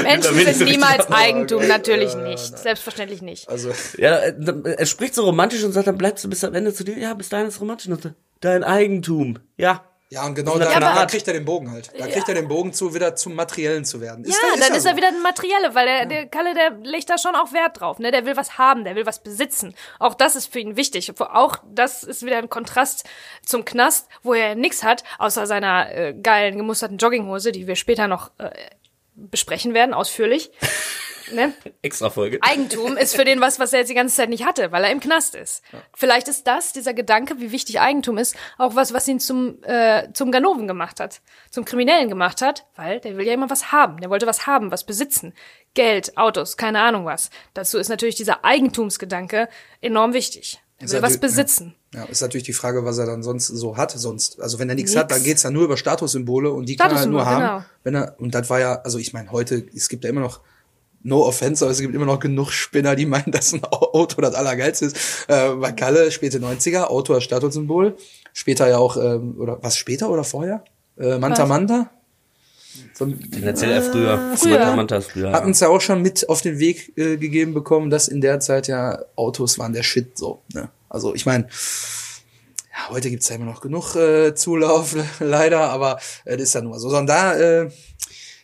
Menschen 0.02 0.34
sind 0.34 0.70
niemals 0.70 1.06
Eigentum, 1.10 1.68
natürlich 1.68 2.14
nicht. 2.14 2.56
Selbstverständlich 2.56 3.20
nicht. 3.20 3.50
Also. 3.50 3.70
Ja, 3.98 4.16
er 4.16 4.86
spricht 4.86 5.14
so 5.14 5.26
romantisch 5.26 5.62
und 5.62 5.72
sagt, 5.72 5.88
dann 5.88 5.98
bleibst 5.98 6.24
du 6.24 6.30
bis 6.30 6.42
am 6.42 6.54
Ende 6.54 6.72
zu 6.72 6.84
dir. 6.84 6.96
Ja, 6.96 7.12
bis 7.12 7.28
dahin 7.28 7.48
ist 7.48 7.60
romantisch. 7.60 7.92
Dein 8.40 8.64
Eigentum. 8.64 9.40
Ja, 9.58 9.84
ja, 10.12 10.26
und 10.26 10.34
genau 10.34 10.58
da, 10.58 10.80
da 10.80 11.06
kriegt 11.06 11.28
er 11.28 11.34
den 11.34 11.44
Bogen 11.44 11.70
halt. 11.70 11.92
Da 11.96 12.08
kriegt 12.08 12.28
er 12.28 12.34
den 12.34 12.48
Bogen 12.48 12.72
zu, 12.72 12.92
wieder 12.94 13.14
zum 13.14 13.36
Materiellen 13.36 13.84
zu 13.84 14.00
werden. 14.00 14.24
Ist 14.24 14.32
ja, 14.42 14.48
da, 14.48 14.54
ist 14.54 14.68
dann 14.68 14.76
ist 14.76 14.82
so. 14.82 14.88
er 14.88 14.96
wieder 14.96 15.06
ein 15.06 15.22
Materielle, 15.22 15.72
weil 15.76 15.86
der, 15.86 15.98
ja. 15.98 16.04
der 16.04 16.26
Kalle, 16.26 16.52
der 16.52 16.70
legt 16.82 17.08
da 17.10 17.16
schon 17.16 17.36
auch 17.36 17.52
Wert 17.52 17.80
drauf. 17.80 18.00
Ne? 18.00 18.10
Der 18.10 18.26
will 18.26 18.36
was 18.36 18.58
haben, 18.58 18.82
der 18.82 18.96
will 18.96 19.06
was 19.06 19.22
besitzen. 19.22 19.72
Auch 20.00 20.14
das 20.14 20.34
ist 20.34 20.52
für 20.52 20.58
ihn 20.58 20.76
wichtig. 20.76 21.12
Auch 21.20 21.58
das 21.64 22.02
ist 22.02 22.26
wieder 22.26 22.38
ein 22.38 22.50
Kontrast 22.50 23.08
zum 23.46 23.64
Knast, 23.64 24.08
wo 24.24 24.34
er 24.34 24.56
nichts 24.56 24.82
hat, 24.82 25.04
außer 25.18 25.46
seiner 25.46 25.94
äh, 25.94 26.12
geilen, 26.12 26.56
gemusterten 26.56 26.98
Jogginghose, 26.98 27.52
die 27.52 27.68
wir 27.68 27.76
später 27.76 28.08
noch 28.08 28.32
äh, 28.38 28.50
besprechen 29.14 29.74
werden, 29.74 29.94
ausführlich. 29.94 30.50
ne? 31.32 31.52
Extra 31.82 32.10
Folge. 32.10 32.38
Eigentum 32.42 32.96
ist 32.96 33.14
für 33.16 33.24
den 33.24 33.40
was, 33.40 33.58
was 33.58 33.72
er 33.72 33.80
jetzt 33.80 33.88
die 33.88 33.94
ganze 33.94 34.16
Zeit 34.16 34.28
nicht 34.28 34.44
hatte, 34.44 34.72
weil 34.72 34.84
er 34.84 34.90
im 34.90 35.00
Knast 35.00 35.34
ist. 35.34 35.62
Vielleicht 35.94 36.28
ist 36.28 36.46
das, 36.46 36.72
dieser 36.72 36.94
Gedanke, 36.94 37.40
wie 37.40 37.52
wichtig 37.52 37.80
Eigentum 37.80 38.18
ist, 38.18 38.36
auch 38.58 38.74
was, 38.74 38.92
was 38.92 39.06
ihn 39.08 39.20
zum, 39.20 39.62
äh, 39.64 40.08
zum 40.12 40.30
Ganoven 40.32 40.66
gemacht 40.68 41.00
hat, 41.00 41.20
zum 41.50 41.64
Kriminellen 41.64 42.08
gemacht 42.08 42.42
hat, 42.42 42.66
weil 42.76 43.00
der 43.00 43.16
will 43.16 43.26
ja 43.26 43.34
immer 43.34 43.50
was 43.50 43.72
haben. 43.72 44.00
Der 44.00 44.10
wollte 44.10 44.26
was 44.26 44.46
haben, 44.46 44.70
was 44.70 44.84
besitzen. 44.84 45.34
Geld, 45.74 46.16
Autos, 46.16 46.56
keine 46.56 46.80
Ahnung 46.80 47.04
was. 47.04 47.30
Dazu 47.54 47.78
ist 47.78 47.88
natürlich 47.88 48.16
dieser 48.16 48.44
Eigentumsgedanke 48.44 49.48
enorm 49.80 50.12
wichtig. 50.14 50.60
Er 50.78 50.88
will 50.90 51.02
was 51.02 51.12
natürlich- 51.14 51.20
besitzen. 51.20 51.74
Ja, 51.92 52.04
ist 52.04 52.22
natürlich 52.22 52.44
die 52.44 52.52
Frage, 52.52 52.84
was 52.84 52.98
er 52.98 53.06
dann 53.06 53.24
sonst 53.24 53.48
so 53.48 53.76
hat. 53.76 53.90
Sonst, 53.90 54.40
also 54.40 54.60
wenn 54.60 54.68
er 54.68 54.76
nichts 54.76 54.94
hat, 54.94 55.10
dann 55.10 55.24
geht's 55.24 55.42
ja 55.42 55.50
nur 55.50 55.64
über 55.64 55.76
Statussymbole 55.76 56.52
und 56.52 56.68
die 56.68 56.76
kann 56.76 56.92
er 56.92 56.98
halt 57.00 57.10
nur 57.10 57.26
haben. 57.26 57.40
genau. 57.40 57.64
Wenn 57.82 57.94
er 57.96 58.14
und 58.20 58.32
das 58.34 58.48
war 58.48 58.60
ja, 58.60 58.80
also 58.82 58.98
ich 58.98 59.12
meine, 59.12 59.32
heute 59.32 59.66
es 59.74 59.88
gibt 59.88 60.04
ja 60.04 60.10
immer 60.10 60.20
noch 60.20 60.40
No 61.02 61.24
offense, 61.26 61.64
aber 61.64 61.72
es 61.72 61.80
gibt 61.80 61.94
immer 61.94 62.04
noch 62.04 62.20
genug 62.20 62.50
Spinner, 62.50 62.94
die 62.94 63.06
meinen, 63.06 63.32
dass 63.32 63.52
ein 63.52 63.64
Auto 63.64 64.20
das 64.20 64.34
Allergeilste 64.34 64.86
ist. 64.86 64.96
Äh, 65.28 65.72
Kalle, 65.72 66.10
späte 66.10 66.38
90er, 66.38 66.84
Auto 66.84 67.14
als 67.14 67.24
Statussymbol. 67.24 67.96
Später 68.32 68.68
ja 68.68 68.78
auch, 68.78 68.96
ähm, 68.96 69.36
oder 69.38 69.58
was 69.62 69.76
später 69.76 70.10
oder 70.10 70.24
vorher? 70.24 70.64
Äh, 70.98 71.18
Manta 71.18 71.42
Was? 71.42 71.48
Manta. 71.48 71.90
So, 72.94 73.06
Tendenziell 73.06 73.70
eher 73.70 73.82
früher. 73.82 74.36
früher. 74.36 74.58
Manta 74.58 74.76
Manta 74.76 74.96
ist 74.98 75.10
früher. 75.10 75.32
hat 75.32 75.44
uns 75.44 75.58
ja 75.60 75.68
auch 75.68 75.80
schon 75.80 76.02
mit 76.02 76.28
auf 76.28 76.42
den 76.42 76.58
Weg 76.58 76.96
äh, 76.96 77.16
gegeben 77.16 77.54
bekommen, 77.54 77.90
dass 77.90 78.08
in 78.08 78.20
der 78.20 78.40
Zeit 78.40 78.68
ja 78.68 79.02
Autos 79.16 79.58
waren 79.58 79.72
der 79.72 79.82
Shit 79.82 80.16
so. 80.16 80.42
Ne? 80.52 80.68
Also 80.88 81.14
ich 81.14 81.26
meine, 81.26 81.48
ja, 82.72 82.90
heute 82.90 83.10
gibt's 83.10 83.28
ja 83.28 83.36
immer 83.36 83.46
noch 83.46 83.60
genug 83.60 83.96
äh, 83.96 84.34
Zulauf, 84.34 84.94
leider, 85.20 85.70
aber 85.70 85.98
äh, 86.24 86.36
das 86.36 86.48
ist 86.48 86.54
ja 86.54 86.60
nur 86.60 86.78
so. 86.78 86.90
Sondern 86.90 87.06
da, 87.06 87.34
äh, 87.34 87.70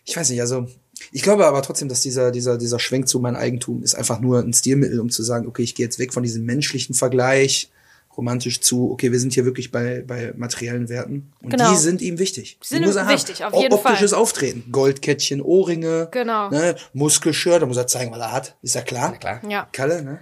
ich 0.05 0.17
weiß 0.17 0.31
nicht, 0.31 0.41
also 0.41 0.67
ich 1.16 1.23
glaube 1.23 1.46
aber 1.46 1.62
trotzdem, 1.62 1.88
dass 1.88 2.02
dieser, 2.02 2.30
dieser, 2.30 2.58
dieser 2.58 2.78
Schwenk 2.78 3.08
zu 3.08 3.18
mein 3.20 3.37
Eigentum 3.37 3.82
ist 3.82 3.94
einfach 3.94 4.20
nur 4.20 4.40
ein 4.40 4.52
Stilmittel, 4.52 5.00
um 5.00 5.08
zu 5.08 5.23
sagen, 5.23 5.46
okay, 5.46 5.62
ich 5.62 5.75
gehe 5.75 5.87
jetzt 5.87 5.99
weg 5.99 6.12
von 6.12 6.23
diesem 6.23 6.44
menschlichen 6.44 6.94
Vergleich, 6.94 7.70
romantisch 8.14 8.61
zu, 8.61 8.90
okay, 8.90 9.12
wir 9.12 9.18
sind 9.18 9.32
hier 9.32 9.46
wirklich 9.46 9.73
bei, 9.73 10.04
bei 10.06 10.35
materiellen 10.37 10.90
Werten. 10.90 11.32
Und 11.40 11.49
Genau. 11.52 11.70
die 11.70 11.78
sind 11.78 12.02
ihm 12.02 12.18
wichtig. 12.18 12.58
Die 12.62 12.66
sind 12.68 12.82
ihm 12.82 12.90
er 12.90 13.06
haben. 13.06 13.14
wichtig, 13.14 13.42
auf 13.44 13.54
Auch 13.54 13.62
jeden 13.62 13.78
Fall. 13.78 13.92
Optisches 13.92 14.12
Auftreten. 14.12 14.64
Goldkettchen, 14.70 15.40
Ohrringe. 15.40 16.08
Genau. 16.11 16.50
Ne, 16.50 16.76
Muskelshirt, 16.92 17.62
da 17.62 17.66
muss 17.66 17.78
er 17.78 17.87
zeigen, 17.87 18.12
was 18.12 18.18
er 18.18 18.32
hat. 18.32 18.54
Ist 18.61 18.75
ja 18.75 18.82
klar. 18.82 19.12
Na 19.12 19.16
klar. 19.16 19.40
Ja. 19.49 19.68
Kalle, 19.73 20.02
ne? 20.02 20.18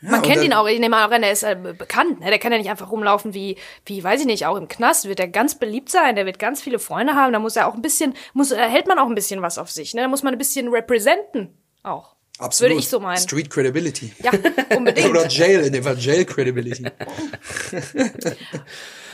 Ja, 0.00 0.10
Man 0.10 0.22
kennt 0.22 0.44
ihn 0.44 0.52
auch, 0.52 0.66
ich 0.68 0.78
nehme 0.78 0.96
auch 0.96 1.10
an, 1.10 1.22
der 1.22 1.32
ist 1.32 1.42
äh, 1.42 1.56
bekannt, 1.56 2.20
ne? 2.20 2.26
Der 2.30 2.38
kann 2.38 2.52
ja 2.52 2.58
nicht 2.58 2.70
einfach 2.70 2.90
rumlaufen 2.92 3.34
wie, 3.34 3.56
wie, 3.84 4.02
weiß 4.02 4.20
ich 4.20 4.26
nicht, 4.26 4.46
auch 4.46 4.56
im 4.56 4.68
Knast 4.68 5.08
wird 5.08 5.18
er 5.18 5.26
ganz 5.28 5.58
beliebt 5.58 5.90
sein, 5.90 6.14
der 6.14 6.24
wird 6.24 6.38
ganz 6.38 6.62
viele 6.62 6.78
Freunde 6.78 7.14
haben, 7.14 7.32
da 7.32 7.40
muss 7.40 7.56
er 7.56 7.66
auch 7.66 7.74
ein 7.74 7.82
bisschen, 7.82 8.14
muss, 8.32 8.50
da 8.50 8.68
hält 8.68 8.86
man 8.86 8.98
auch 8.98 9.08
ein 9.08 9.14
bisschen 9.16 9.42
was 9.42 9.58
auf 9.58 9.70
sich, 9.70 9.94
ne? 9.94 10.02
Da 10.02 10.08
muss 10.08 10.22
man 10.22 10.34
ein 10.34 10.38
bisschen 10.38 10.68
representen 10.68 11.52
auch. 11.82 12.14
Absolut. 12.38 12.70
Würde 12.70 12.80
ich 12.80 12.88
so 12.88 13.00
meinen. 13.00 13.18
Street 13.18 13.50
Credibility. 13.50 14.12
Ja, 14.22 14.30
unbedingt. 14.76 15.08
Oder 15.10 15.26
Jail, 15.26 15.60
in 15.60 15.72
dem 15.72 15.82
Fall 15.82 15.98
Jail 15.98 16.24
Credibility. 16.24 16.84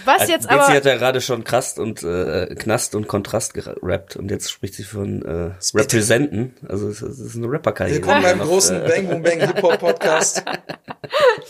Was 0.05 0.29
jetzt 0.29 0.49
Betsy 0.49 0.61
aber, 0.61 0.75
hat 0.75 0.85
ja 0.85 0.97
gerade 0.97 1.21
schon 1.21 1.45
Krast 1.45 1.79
und 1.79 2.03
äh, 2.03 2.55
Knast 2.59 2.95
und 2.95 3.09
Kontrast 3.09 3.55
gerappt 3.55 4.17
und 4.17 4.31
jetzt 4.31 4.51
spricht 4.51 4.75
sie 4.75 4.85
von 4.85 5.23
äh, 5.23 5.53
Representen. 5.75 6.55
Also 6.69 6.89
es, 6.89 7.01
es 7.03 7.19
ist 7.19 7.37
eine 7.37 7.51
Rapperkarriere. 7.51 7.99
Willkommen 7.99 8.23
beim 8.23 8.41
großen 8.41 8.83
äh, 8.83 8.89
Bang 8.89 9.09
Boom 9.09 9.23
Bang 9.23 9.41
Hip 9.41 9.63
Hop 9.63 9.79
Podcast. 9.79 10.45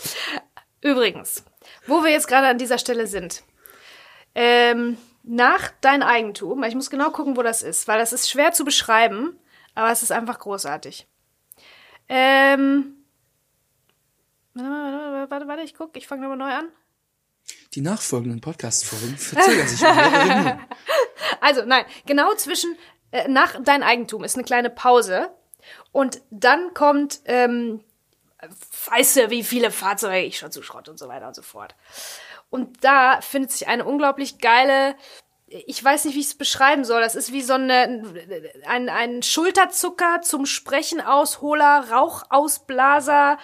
übrigens, 0.81 1.43
wo 1.87 2.03
wir 2.03 2.11
jetzt 2.11 2.27
gerade 2.27 2.47
an 2.47 2.57
dieser 2.57 2.77
Stelle 2.77 3.07
sind, 3.07 3.43
ähm, 4.35 4.97
nach 5.23 5.71
dein 5.81 6.03
Eigentum, 6.03 6.63
ich 6.63 6.75
muss 6.75 6.89
genau 6.89 7.09
gucken, 7.09 7.35
wo 7.35 7.43
das 7.43 7.63
ist, 7.63 7.87
weil 7.87 7.97
das 7.97 8.13
ist 8.13 8.29
schwer 8.29 8.53
zu 8.53 8.63
beschreiben, 8.63 9.37
aber 9.73 9.91
es 9.91 10.03
ist 10.03 10.11
einfach 10.11 10.39
großartig. 10.39 11.07
Ähm, 12.07 13.05
warte, 14.53 14.69
warte, 14.69 14.97
warte, 14.97 15.31
warte, 15.31 15.47
warte, 15.47 15.63
ich 15.63 15.73
guck, 15.73 15.97
ich 15.97 16.07
fange 16.07 16.21
nochmal 16.21 16.37
neu 16.37 16.53
an. 16.53 16.69
Die 17.75 17.81
nachfolgenden 17.81 18.39
Podcast-Folgen 18.41 19.17
verzögern 19.17 19.67
sich. 19.67 19.81
Also, 21.41 21.63
nein, 21.65 21.85
genau 22.05 22.33
zwischen 22.35 22.75
äh, 23.11 23.27
nach 23.27 23.57
dein 23.61 23.83
Eigentum 23.83 24.23
ist 24.23 24.35
eine 24.35 24.43
kleine 24.43 24.69
Pause 24.69 25.29
und 25.91 26.21
dann 26.29 26.73
kommt, 26.73 27.21
ähm, 27.25 27.83
weißt 28.89 29.17
du, 29.17 29.29
wie 29.29 29.43
viele 29.43 29.71
Fahrzeuge 29.71 30.25
ich 30.25 30.37
schon 30.37 30.51
zu 30.51 30.63
Schrott 30.63 30.87
und 30.87 30.97
so 30.97 31.07
weiter 31.07 31.27
und 31.27 31.35
so 31.35 31.41
fort. 31.41 31.75
Und 32.49 32.83
da 32.83 33.21
findet 33.21 33.51
sich 33.51 33.67
eine 33.67 33.85
unglaublich 33.85 34.39
geile, 34.39 34.95
ich 35.47 35.83
weiß 35.83 36.05
nicht, 36.05 36.15
wie 36.15 36.21
ich 36.21 36.27
es 36.27 36.37
beschreiben 36.37 36.85
soll. 36.85 37.01
Das 37.01 37.15
ist 37.15 37.31
wie 37.31 37.41
so 37.41 37.53
eine, 37.53 38.03
ein, 38.65 38.89
ein 38.89 39.21
Schulterzucker 39.23 40.21
zum 40.21 40.45
Sprechen 40.45 41.01
ausholer, 41.01 41.91
Rauchausblaser, 41.91 43.37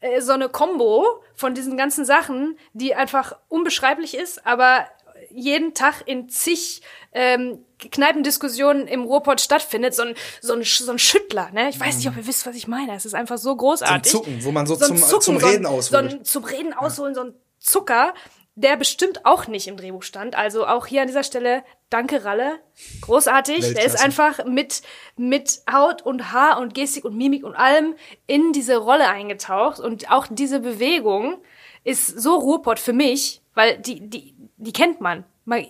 äh, 0.00 0.20
so 0.20 0.32
eine 0.32 0.48
Combo 0.48 1.23
von 1.34 1.54
diesen 1.54 1.76
ganzen 1.76 2.04
Sachen, 2.04 2.56
die 2.72 2.94
einfach 2.94 3.36
unbeschreiblich 3.48 4.16
ist, 4.16 4.46
aber 4.46 4.86
jeden 5.30 5.74
Tag 5.74 6.02
in 6.06 6.28
zig 6.28 6.82
ähm, 7.12 7.58
Kneipendiskussionen 7.78 8.86
im 8.86 9.02
Ruhrpott 9.04 9.40
stattfindet, 9.40 9.94
so 9.94 10.02
ein, 10.02 10.14
so 10.40 10.52
ein, 10.54 10.62
so 10.64 10.90
ein 10.92 10.98
Schüttler, 10.98 11.50
ne? 11.52 11.68
Ich 11.70 11.80
weiß 11.80 11.96
nicht, 11.96 12.08
ob 12.08 12.16
ihr 12.16 12.26
wisst, 12.26 12.46
was 12.46 12.54
ich 12.56 12.68
meine. 12.68 12.94
Es 12.94 13.04
ist 13.06 13.14
einfach 13.14 13.38
so 13.38 13.54
großartig. 13.56 14.10
So 14.12 14.18
ein 14.18 14.24
Zucken, 14.24 14.44
wo 14.44 14.52
man 14.52 14.66
so 14.66 14.74
ein 14.74 14.80
zum- 14.80 14.96
zum 14.98 15.20
so 15.20 15.30
ein- 15.32 15.36
Reden 15.38 15.66
ausholt. 15.66 16.10
So 16.10 16.16
ein, 16.16 16.24
zum 16.24 16.44
Reden 16.44 16.72
ausholen, 16.72 17.14
so 17.14 17.22
ein 17.22 17.34
Zucker, 17.58 18.14
der 18.56 18.76
bestimmt 18.76 19.24
auch 19.26 19.48
nicht 19.48 19.66
im 19.66 19.76
Drehbuch 19.76 20.02
stand. 20.02 20.36
Also 20.36 20.66
auch 20.66 20.86
hier 20.86 21.02
an 21.02 21.08
dieser 21.08 21.24
Stelle, 21.24 21.64
danke 21.90 22.24
Ralle. 22.24 22.60
Großartig. 23.00 23.60
Der 23.60 23.68
ist 23.68 23.76
Weltklasse. 23.76 24.04
einfach 24.04 24.44
mit, 24.44 24.82
mit 25.16 25.60
Haut 25.70 26.02
und 26.02 26.32
Haar 26.32 26.60
und 26.60 26.74
Gestik 26.74 27.04
und 27.04 27.16
Mimik 27.16 27.44
und 27.44 27.56
allem 27.56 27.94
in 28.26 28.52
diese 28.52 28.76
Rolle 28.76 29.08
eingetaucht. 29.08 29.80
Und 29.80 30.10
auch 30.10 30.26
diese 30.30 30.60
Bewegung 30.60 31.38
ist 31.82 32.06
so 32.06 32.36
Ruhrpott 32.36 32.78
für 32.78 32.92
mich, 32.92 33.42
weil 33.54 33.78
die, 33.78 34.08
die, 34.08 34.34
die 34.56 34.72
kennt 34.72 35.00
man. 35.00 35.24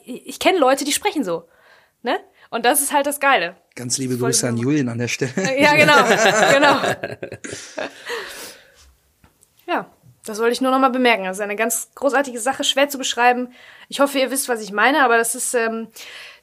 Ich 0.04 0.38
kenne 0.38 0.58
Leute, 0.58 0.84
die 0.84 0.92
sprechen 0.92 1.24
so. 1.24 1.48
Ne? 2.02 2.20
Und 2.50 2.66
das 2.66 2.82
ist 2.82 2.92
halt 2.92 3.06
das 3.06 3.18
Geile. 3.18 3.56
Ganz 3.74 3.96
liebe 3.98 4.18
Voll 4.18 4.28
Grüße 4.28 4.46
an 4.46 4.56
gut. 4.56 4.64
Julian 4.64 4.90
an 4.90 4.98
der 4.98 5.08
Stelle. 5.08 5.32
Ja, 5.58 5.74
genau, 5.74 5.96
genau. 6.52 7.88
Ja, 9.66 9.90
das 10.24 10.38
wollte 10.38 10.52
ich 10.52 10.60
nur 10.60 10.70
noch 10.70 10.78
mal 10.78 10.90
bemerken. 10.90 11.24
Das 11.24 11.36
ist 11.36 11.42
eine 11.42 11.56
ganz 11.56 11.88
großartige 11.94 12.40
Sache, 12.40 12.64
schwer 12.64 12.88
zu 12.88 12.98
beschreiben. 12.98 13.48
Ich 13.88 14.00
hoffe, 14.00 14.18
ihr 14.18 14.30
wisst, 14.30 14.48
was 14.48 14.60
ich 14.62 14.72
meine, 14.72 15.04
aber 15.04 15.18
das 15.18 15.34
ist, 15.34 15.54
ähm, 15.54 15.88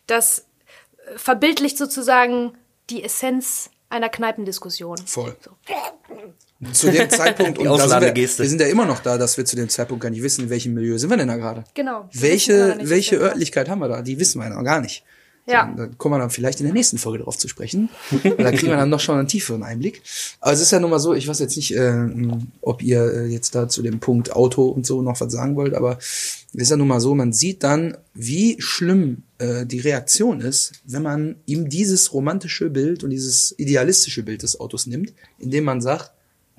das 0.07 0.45
äh, 1.07 1.17
verbildlicht 1.17 1.77
sozusagen 1.77 2.53
die 2.89 3.03
Essenz 3.03 3.69
einer 3.89 4.09
Kneipendiskussion. 4.09 4.97
Voll. 5.05 5.35
Zu 6.73 6.91
dem 6.91 7.09
Zeitpunkt, 7.09 7.57
und 7.57 7.65
da 7.65 7.87
sind 7.87 8.01
wir, 8.01 8.15
wir 8.15 8.27
sind 8.27 8.61
ja 8.61 8.67
immer 8.67 8.85
noch 8.85 8.99
da, 8.99 9.17
dass 9.17 9.37
wir 9.37 9.45
zu 9.45 9.55
dem 9.55 9.69
Zeitpunkt 9.69 10.03
gar 10.03 10.09
nicht 10.09 10.21
wissen, 10.21 10.45
in 10.45 10.49
welchem 10.49 10.73
Milieu 10.73 10.97
sind 10.97 11.09
wir 11.09 11.17
denn 11.17 11.27
da 11.27 11.35
gerade. 11.35 11.63
Genau. 11.73 12.07
Welche, 12.13 12.77
welche 12.83 13.17
Örtlichkeit 13.17 13.67
haben 13.67 13.79
wir 13.79 13.87
da? 13.87 14.01
Die 14.01 14.19
wissen 14.19 14.39
wir 14.41 14.49
noch 14.49 14.63
gar 14.63 14.79
nicht. 14.79 15.03
Ja. 15.47 15.73
Da 15.75 15.87
kommen 15.97 16.13
wir 16.13 16.19
dann 16.19 16.29
vielleicht 16.29 16.59
in 16.59 16.65
der 16.65 16.73
nächsten 16.73 16.97
Folge 16.97 17.23
drauf 17.23 17.37
zu 17.37 17.47
sprechen. 17.47 17.89
Da 18.11 18.51
kriegen 18.51 18.67
wir 18.67 18.77
dann 18.77 18.89
noch 18.89 18.99
schon 18.99 19.17
einen 19.17 19.27
tieferen 19.27 19.63
Einblick. 19.63 20.01
Aber 20.39 20.53
es 20.53 20.61
ist 20.61 20.71
ja 20.71 20.79
nun 20.79 20.91
mal 20.91 20.99
so, 20.99 21.13
ich 21.13 21.27
weiß 21.27 21.39
jetzt 21.39 21.55
nicht, 21.55 21.75
äh, 21.75 22.07
ob 22.61 22.83
ihr 22.83 23.01
äh, 23.01 23.25
jetzt 23.25 23.55
da 23.55 23.67
zu 23.67 23.81
dem 23.81 23.99
Punkt 23.99 24.33
Auto 24.33 24.65
und 24.65 24.85
so 24.85 25.01
noch 25.01 25.19
was 25.19 25.31
sagen 25.31 25.55
wollt, 25.55 25.73
aber 25.73 25.97
es 25.97 26.63
ist 26.63 26.69
ja 26.69 26.77
nun 26.77 26.87
mal 26.87 26.99
so, 26.99 27.15
man 27.15 27.33
sieht 27.33 27.63
dann, 27.63 27.97
wie 28.13 28.57
schlimm 28.59 29.23
äh, 29.39 29.65
die 29.65 29.79
Reaktion 29.79 30.41
ist, 30.41 30.73
wenn 30.85 31.01
man 31.01 31.35
ihm 31.45 31.69
dieses 31.69 32.13
romantische 32.13 32.69
Bild 32.69 33.03
und 33.03 33.09
dieses 33.09 33.55
idealistische 33.57 34.23
Bild 34.23 34.43
des 34.43 34.59
Autos 34.59 34.85
nimmt, 34.85 35.13
indem 35.39 35.63
man 35.63 35.81
sagt, 35.81 36.11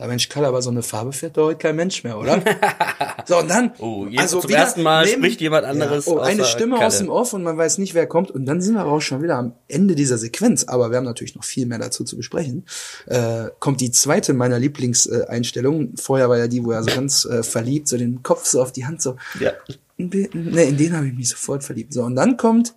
ja 0.03 0.09
Mensch, 0.09 0.29
Kalle, 0.29 0.47
aber 0.49 0.61
so 0.63 0.71
eine 0.71 0.83
Farbe 0.83 1.13
fährt 1.13 1.37
doch 1.37 1.47
heute 1.47 1.59
kein 1.59 1.77
Mensch 1.77 2.03
mehr, 2.05 2.19
oder? 2.19 2.43
so, 3.27 3.39
und 3.39 3.49
dann, 3.49 3.73
Oh, 3.79 4.07
jetzt 4.11 4.31
zum 4.31 4.43
wieder 4.45 4.59
ersten 4.59 4.83
Mal 4.83 5.05
neben- 5.07 5.19
spricht 5.23 5.41
jemand 5.41 5.65
anderes 5.65 6.07
Ja, 6.07 6.13
oh, 6.13 6.19
eine 6.19 6.45
Stimme 6.45 6.75
Kalle. 6.77 6.87
aus 6.89 6.99
dem 6.99 7.09
Off 7.09 7.33
und 7.33 7.43
man 7.43 7.57
weiß 7.57 7.79
nicht, 7.79 7.95
wer 7.95 8.07
kommt. 8.07 8.31
Und 8.31 8.45
dann 8.47 8.61
sind 8.61 8.75
wir 8.75 8.81
aber 8.83 8.93
auch 8.93 9.01
schon 9.01 9.23
wieder 9.23 9.37
am 9.37 9.55
Ende 9.69 9.95
dieser 9.95 10.19
Sequenz. 10.19 10.65
Aber 10.65 10.91
wir 10.91 10.97
haben 10.99 11.05
natürlich 11.05 11.35
noch 11.37 11.45
viel 11.45 11.67
mehr 11.67 11.79
dazu 11.79 12.05
zu 12.05 12.17
besprechen. 12.17 12.67
Äh, 13.07 13.47
kommt 13.61 13.81
die 13.81 13.91
zweite 13.91 14.33
meiner 14.35 14.59
Lieblingseinstellungen. 14.59 15.97
Vorher 15.97 16.29
war 16.29 16.39
ja 16.39 16.49
die, 16.49 16.65
wo 16.65 16.73
er 16.73 16.83
so 16.83 16.95
ganz 16.95 17.25
äh, 17.25 17.43
verliebt, 17.43 17.89
so 17.89 17.97
den 17.97 18.23
Kopf 18.23 18.47
so 18.47 18.61
auf 18.61 18.73
die 18.73 18.85
Hand 18.87 19.01
so. 19.03 19.17
Ja. 19.41 19.53
Ne, 19.99 20.27
in 20.65 20.77
den 20.77 20.97
habe 20.97 21.07
ich 21.07 21.15
mich 21.15 21.29
sofort 21.29 21.63
verliebt. 21.63 21.93
So, 21.93 22.03
und 22.03 22.17
dann 22.17 22.37
kommt, 22.37 22.75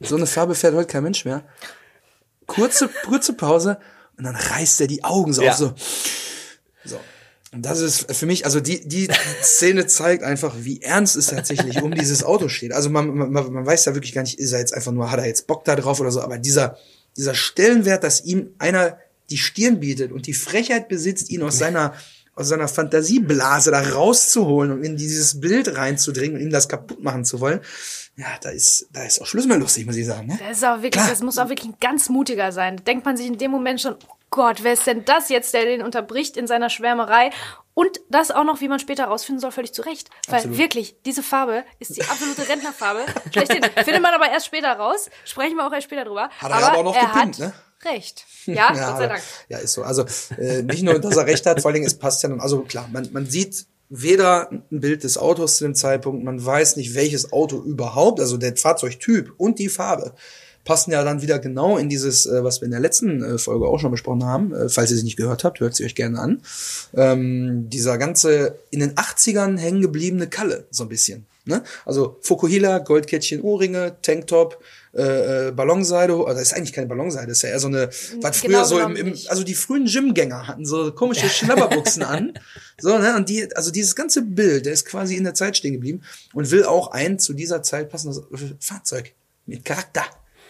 so 0.00 0.14
eine 0.16 0.26
Farbe 0.26 0.54
fährt 0.54 0.74
heute 0.74 0.86
kein 0.86 1.02
Mensch 1.02 1.24
mehr. 1.24 1.42
Kurze, 2.46 2.88
kurze 3.06 3.32
Pause 3.32 3.78
und 4.18 4.24
dann 4.24 4.36
reißt 4.36 4.80
er 4.82 4.86
die 4.86 5.02
Augen 5.02 5.32
so 5.32 5.42
Ja. 5.42 5.52
auf, 5.52 5.56
so. 5.56 5.72
So. 6.84 7.00
Und 7.52 7.64
das 7.64 7.80
ist 7.80 8.12
für 8.12 8.26
mich, 8.26 8.44
also 8.46 8.58
die, 8.58 8.86
die 8.86 9.08
Szene 9.42 9.86
zeigt 9.86 10.24
einfach, 10.24 10.54
wie 10.58 10.82
ernst 10.82 11.14
es 11.14 11.28
tatsächlich 11.28 11.82
um 11.82 11.94
dieses 11.94 12.24
Auto 12.24 12.48
steht. 12.48 12.72
Also 12.72 12.90
man, 12.90 13.14
man, 13.14 13.30
man 13.30 13.66
weiß 13.66 13.84
ja 13.84 13.94
wirklich 13.94 14.12
gar 14.12 14.22
nicht, 14.22 14.40
ist 14.40 14.52
er 14.52 14.58
jetzt 14.58 14.74
einfach 14.74 14.90
nur, 14.90 15.10
hat 15.10 15.20
er 15.20 15.26
jetzt 15.26 15.46
Bock 15.46 15.64
da 15.64 15.76
drauf 15.76 16.00
oder 16.00 16.10
so, 16.10 16.20
aber 16.20 16.38
dieser, 16.38 16.76
dieser 17.16 17.34
Stellenwert, 17.34 18.02
dass 18.02 18.24
ihm 18.24 18.50
einer 18.58 18.98
die 19.30 19.38
Stirn 19.38 19.78
bietet 19.78 20.10
und 20.10 20.26
die 20.26 20.34
Frechheit 20.34 20.88
besitzt, 20.88 21.30
ihn 21.30 21.42
aus 21.42 21.58
seiner, 21.58 21.94
aus 22.34 22.48
seiner 22.48 22.66
Fantasieblase 22.66 23.70
da 23.70 23.80
rauszuholen 23.80 24.72
und 24.72 24.82
in 24.82 24.96
dieses 24.96 25.40
Bild 25.40 25.76
reinzudringen 25.76 26.36
und 26.36 26.42
ihm 26.42 26.50
das 26.50 26.68
kaputt 26.68 27.02
machen 27.04 27.24
zu 27.24 27.40
wollen, 27.40 27.60
ja, 28.16 28.26
da 28.40 28.50
ist, 28.50 28.88
da 28.92 29.04
ist 29.04 29.20
auch 29.20 29.26
Schluss 29.26 29.46
mehr 29.46 29.58
lustig, 29.58 29.86
muss 29.86 29.96
ich 29.96 30.06
sagen. 30.06 30.28
Ne? 30.28 30.38
Das 30.40 30.58
ist 30.58 30.64
auch 30.64 30.76
wirklich, 30.76 30.92
Klar. 30.92 31.08
das 31.08 31.20
muss 31.20 31.38
auch 31.38 31.48
wirklich 31.48 31.68
ein 31.68 31.76
ganz 31.80 32.08
mutiger 32.08 32.52
sein. 32.52 32.82
Denkt 32.84 33.04
man 33.04 33.16
sich 33.16 33.26
in 33.26 33.38
dem 33.38 33.50
Moment 33.50 33.80
schon, 33.80 33.94
oh 33.94 34.14
Gott, 34.34 34.64
wer 34.64 34.72
ist 34.72 34.84
denn 34.84 35.04
das 35.04 35.28
jetzt, 35.28 35.54
der 35.54 35.64
den 35.64 35.80
unterbricht 35.80 36.36
in 36.36 36.48
seiner 36.48 36.68
Schwärmerei? 36.68 37.30
Und 37.72 38.00
das 38.10 38.32
auch 38.32 38.42
noch, 38.42 38.60
wie 38.60 38.66
man 38.66 38.80
später 38.80 39.04
rausfinden 39.04 39.40
soll, 39.40 39.52
völlig 39.52 39.72
zu 39.72 39.82
Recht. 39.82 40.10
Weil 40.26 40.38
Absolut. 40.38 40.58
wirklich, 40.58 40.96
diese 41.06 41.22
Farbe 41.22 41.62
ist 41.78 41.96
die 41.96 42.02
absolute 42.02 42.48
Rentnerfarbe. 42.48 43.04
Schlechthin. 43.30 43.62
Findet 43.62 44.02
man 44.02 44.12
aber 44.12 44.28
erst 44.28 44.46
später 44.46 44.72
raus. 44.72 45.08
Sprechen 45.24 45.54
wir 45.54 45.64
auch 45.64 45.72
erst 45.72 45.84
später 45.84 46.04
drüber. 46.04 46.30
Hat 46.38 46.50
er 46.50 46.56
aber 46.56 46.78
auch 46.78 46.82
noch 46.82 46.96
er 46.96 47.06
gepinnt, 47.06 47.38
hat 47.38 47.38
ne? 47.38 47.52
Recht. 47.84 48.26
Ja, 48.46 48.68
Gott 48.72 48.98
sei 48.98 49.06
Dank. 49.06 49.22
Ja, 49.48 49.58
ist 49.58 49.74
so. 49.74 49.84
Also 49.84 50.04
äh, 50.36 50.62
nicht 50.62 50.82
nur, 50.82 50.98
dass 50.98 51.16
er 51.16 51.26
recht 51.26 51.46
hat, 51.46 51.60
vor 51.60 51.68
allen 51.68 51.74
Dingen, 51.74 51.86
es 51.86 51.96
passt 51.96 52.24
ja 52.24 52.28
dann, 52.28 52.40
also 52.40 52.62
klar, 52.62 52.88
man, 52.92 53.08
man 53.12 53.26
sieht 53.26 53.66
weder 53.88 54.50
ein 54.50 54.64
Bild 54.70 55.04
des 55.04 55.16
Autos 55.16 55.58
zu 55.58 55.64
dem 55.64 55.76
Zeitpunkt, 55.76 56.24
man 56.24 56.44
weiß 56.44 56.74
nicht, 56.74 56.96
welches 56.96 57.32
Auto 57.32 57.62
überhaupt, 57.62 58.18
also 58.18 58.36
der 58.36 58.56
Fahrzeugtyp 58.56 59.32
und 59.36 59.60
die 59.60 59.68
Farbe 59.68 60.16
passen 60.64 60.90
ja 60.90 61.04
dann 61.04 61.22
wieder 61.22 61.38
genau 61.38 61.78
in 61.78 61.88
dieses, 61.88 62.26
äh, 62.26 62.42
was 62.42 62.60
wir 62.60 62.66
in 62.66 62.72
der 62.72 62.80
letzten 62.80 63.22
äh, 63.22 63.38
Folge 63.38 63.66
auch 63.66 63.78
schon 63.78 63.90
besprochen 63.90 64.24
haben. 64.24 64.54
Äh, 64.54 64.68
falls 64.68 64.90
ihr 64.90 64.96
sie 64.96 65.04
nicht 65.04 65.16
gehört 65.16 65.44
habt, 65.44 65.60
hört 65.60 65.74
sie 65.74 65.84
euch 65.84 65.94
gerne 65.94 66.18
an. 66.18 66.42
Ähm, 66.94 67.68
dieser 67.70 67.98
ganze 67.98 68.58
in 68.70 68.80
den 68.80 68.94
80ern 68.94 69.58
hängen 69.58 69.82
gebliebene 69.82 70.26
Kalle, 70.26 70.66
so 70.70 70.84
ein 70.84 70.88
bisschen. 70.88 71.26
Ne? 71.46 71.62
Also 71.84 72.18
Fukuhila, 72.22 72.78
Goldkettchen, 72.78 73.42
Ohrringe, 73.42 73.96
Tanktop, 74.00 74.62
äh, 74.94 75.48
äh, 75.48 75.52
Ballonseide, 75.52 76.14
also 76.14 76.26
das 76.26 76.40
ist 76.40 76.54
eigentlich 76.54 76.72
keine 76.72 76.86
Ballonseide, 76.86 77.26
das 77.26 77.38
ist 77.38 77.42
ja 77.42 77.50
eher 77.50 77.60
so 77.60 77.68
eine, 77.68 77.90
was 78.22 78.40
Genau 78.40 78.58
früher 78.58 78.64
so 78.64 78.80
im, 78.80 78.96
im, 78.96 79.18
also 79.26 79.44
die 79.44 79.54
frühen 79.54 79.84
Gymgänger 79.84 80.48
hatten 80.48 80.64
so 80.64 80.90
komische 80.92 81.28
Schnabberbuchsen 81.28 82.02
an. 82.04 82.32
So, 82.80 82.96
ne, 82.96 83.14
und 83.16 83.28
die, 83.28 83.54
also 83.54 83.70
dieses 83.70 83.94
ganze 83.94 84.22
Bild, 84.22 84.64
der 84.64 84.72
ist 84.72 84.86
quasi 84.86 85.16
in 85.16 85.24
der 85.24 85.34
Zeit 85.34 85.58
stehen 85.58 85.74
geblieben 85.74 86.02
und 86.32 86.50
will 86.50 86.64
auch 86.64 86.92
ein 86.92 87.18
zu 87.18 87.34
dieser 87.34 87.62
Zeit 87.62 87.90
passendes 87.90 88.22
Fahrzeug 88.58 89.12
mit 89.44 89.66
Charakter 89.66 90.04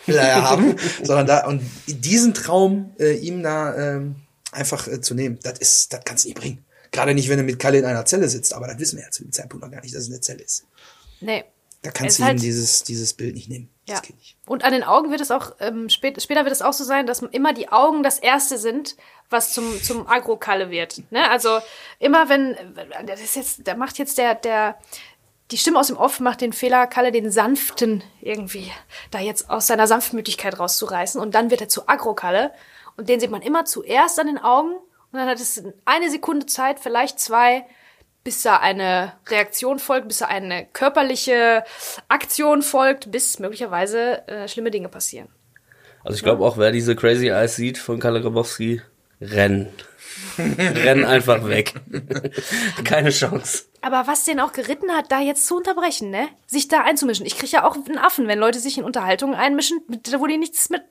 will 0.06 0.16
er 0.16 0.28
ja 0.28 0.42
haben, 0.50 0.76
sondern 1.02 1.26
da, 1.26 1.46
und 1.46 1.62
diesen 1.86 2.34
Traum, 2.34 2.94
äh, 2.98 3.14
ihm 3.18 3.42
da, 3.42 3.76
ähm, 3.76 4.16
einfach 4.52 4.86
äh, 4.86 5.00
zu 5.00 5.14
nehmen, 5.14 5.38
das 5.42 5.58
ist, 5.58 5.92
das 5.92 6.00
kannst 6.04 6.24
du 6.24 6.28
nicht 6.28 6.38
bringen. 6.38 6.64
Gerade 6.92 7.12
nicht, 7.14 7.28
wenn 7.28 7.38
er 7.38 7.44
mit 7.44 7.58
Kalle 7.58 7.78
in 7.78 7.84
einer 7.84 8.04
Zelle 8.04 8.28
sitzt, 8.28 8.54
aber 8.54 8.68
das 8.68 8.78
wissen 8.78 8.98
wir 8.98 9.04
ja 9.04 9.10
zu 9.10 9.24
dem 9.24 9.32
Zeitpunkt 9.32 9.64
noch 9.64 9.72
gar 9.72 9.80
nicht, 9.80 9.94
dass 9.94 10.02
es 10.02 10.10
eine 10.10 10.20
Zelle 10.20 10.42
ist. 10.42 10.64
Nee. 11.20 11.44
Da 11.82 11.90
kannst 11.90 12.18
du 12.18 12.22
ihm 12.22 12.26
halt- 12.26 12.42
dieses, 12.42 12.82
dieses 12.84 13.12
Bild 13.12 13.34
nicht 13.34 13.48
nehmen. 13.50 13.68
Ja. 13.86 13.96
Das 13.96 14.02
geht 14.02 14.16
nicht. 14.16 14.36
Und 14.46 14.64
an 14.64 14.72
den 14.72 14.82
Augen 14.84 15.10
wird 15.10 15.20
es 15.20 15.30
auch, 15.30 15.56
ähm, 15.60 15.90
spät, 15.90 16.22
später 16.22 16.44
wird 16.44 16.52
es 16.52 16.62
auch 16.62 16.72
so 16.72 16.84
sein, 16.84 17.06
dass 17.06 17.20
immer 17.20 17.52
die 17.52 17.68
Augen 17.68 18.02
das 18.02 18.18
Erste 18.18 18.56
sind, 18.56 18.96
was 19.28 19.52
zum, 19.52 19.82
zum 19.82 20.06
Agro-Kalle 20.06 20.70
wird. 20.70 21.02
Ne? 21.10 21.28
Also 21.28 21.58
immer 21.98 22.28
wenn, 22.30 22.56
das 23.06 23.20
ist 23.20 23.36
jetzt, 23.36 23.60
da 23.64 23.74
macht 23.74 23.98
jetzt 23.98 24.16
der, 24.16 24.34
der, 24.36 24.78
die 25.54 25.58
Stimme 25.58 25.78
aus 25.78 25.86
dem 25.86 25.96
Off 25.96 26.18
macht 26.18 26.40
den 26.40 26.52
Fehler, 26.52 26.88
Kalle 26.88 27.12
den 27.12 27.30
Sanften 27.30 28.02
irgendwie 28.20 28.72
da 29.12 29.20
jetzt 29.20 29.50
aus 29.50 29.68
seiner 29.68 29.86
Sanftmütigkeit 29.86 30.58
rauszureißen 30.58 31.20
und 31.20 31.36
dann 31.36 31.52
wird 31.52 31.60
er 31.60 31.68
zu 31.68 31.88
Agro-Kalle 31.88 32.50
und 32.96 33.08
den 33.08 33.20
sieht 33.20 33.30
man 33.30 33.40
immer 33.40 33.64
zuerst 33.64 34.18
an 34.18 34.26
den 34.26 34.38
Augen 34.38 34.72
und 34.72 35.20
dann 35.20 35.28
hat 35.28 35.38
es 35.38 35.62
eine 35.84 36.10
Sekunde 36.10 36.46
Zeit, 36.46 36.80
vielleicht 36.80 37.20
zwei, 37.20 37.64
bis 38.24 38.42
da 38.42 38.56
eine 38.56 39.12
Reaktion 39.28 39.78
folgt, 39.78 40.08
bis 40.08 40.18
da 40.18 40.26
eine 40.26 40.66
körperliche 40.72 41.62
Aktion 42.08 42.62
folgt, 42.62 43.12
bis 43.12 43.38
möglicherweise 43.38 44.26
äh, 44.26 44.48
schlimme 44.48 44.72
Dinge 44.72 44.88
passieren. 44.88 45.28
Also 46.02 46.16
ich 46.16 46.24
glaube 46.24 46.44
auch, 46.44 46.58
wer 46.58 46.72
diese 46.72 46.96
Crazy 46.96 47.28
Eyes 47.28 47.54
sieht 47.54 47.78
von 47.78 48.00
Kalle 48.00 48.20
Grabowski, 48.20 48.82
rennen. 49.20 49.68
Rennen 50.38 51.04
einfach 51.04 51.46
weg. 51.48 51.74
Keine 52.84 53.10
Chance. 53.10 53.64
Aber 53.80 54.06
was 54.06 54.24
den 54.24 54.40
auch 54.40 54.52
geritten 54.52 54.92
hat, 54.92 55.12
da 55.12 55.20
jetzt 55.20 55.46
zu 55.46 55.56
unterbrechen, 55.56 56.10
ne? 56.10 56.28
Sich 56.46 56.68
da 56.68 56.80
einzumischen. 56.80 57.26
Ich 57.26 57.36
kriege 57.36 57.52
ja 57.52 57.68
auch 57.68 57.74
einen 57.74 57.98
Affen, 57.98 58.28
wenn 58.28 58.38
Leute 58.38 58.58
sich 58.58 58.78
in 58.78 58.84
Unterhaltungen 58.84 59.34
einmischen, 59.34 59.80
wo 60.18 60.26
die 60.26 60.38
nichts 60.38 60.70
mit, 60.70 60.82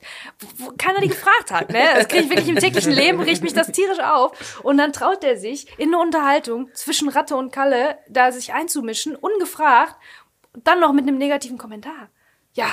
wo 0.57 0.71
keiner 0.77 0.99
die 0.99 1.07
gefragt 1.07 1.51
hat, 1.51 1.71
ne? 1.71 1.81
Das 1.95 2.07
kriege 2.07 2.25
ich 2.25 2.29
wirklich 2.29 2.49
im 2.49 2.57
täglichen 2.57 2.91
Leben, 2.91 3.19
riecht 3.19 3.41
mich 3.41 3.53
das 3.53 3.71
tierisch 3.71 3.99
auf. 3.99 4.63
Und 4.63 4.77
dann 4.77 4.93
traut 4.93 5.23
der 5.23 5.37
sich, 5.37 5.67
in 5.79 5.89
eine 5.89 5.99
Unterhaltung 5.99 6.69
zwischen 6.75 7.09
Ratte 7.09 7.35
und 7.35 7.51
Kalle 7.51 7.97
da 8.09 8.31
sich 8.31 8.53
einzumischen, 8.53 9.15
ungefragt, 9.15 9.95
dann 10.63 10.79
noch 10.79 10.93
mit 10.93 11.07
einem 11.07 11.17
negativen 11.17 11.57
Kommentar. 11.57 12.09
Ja. 12.53 12.67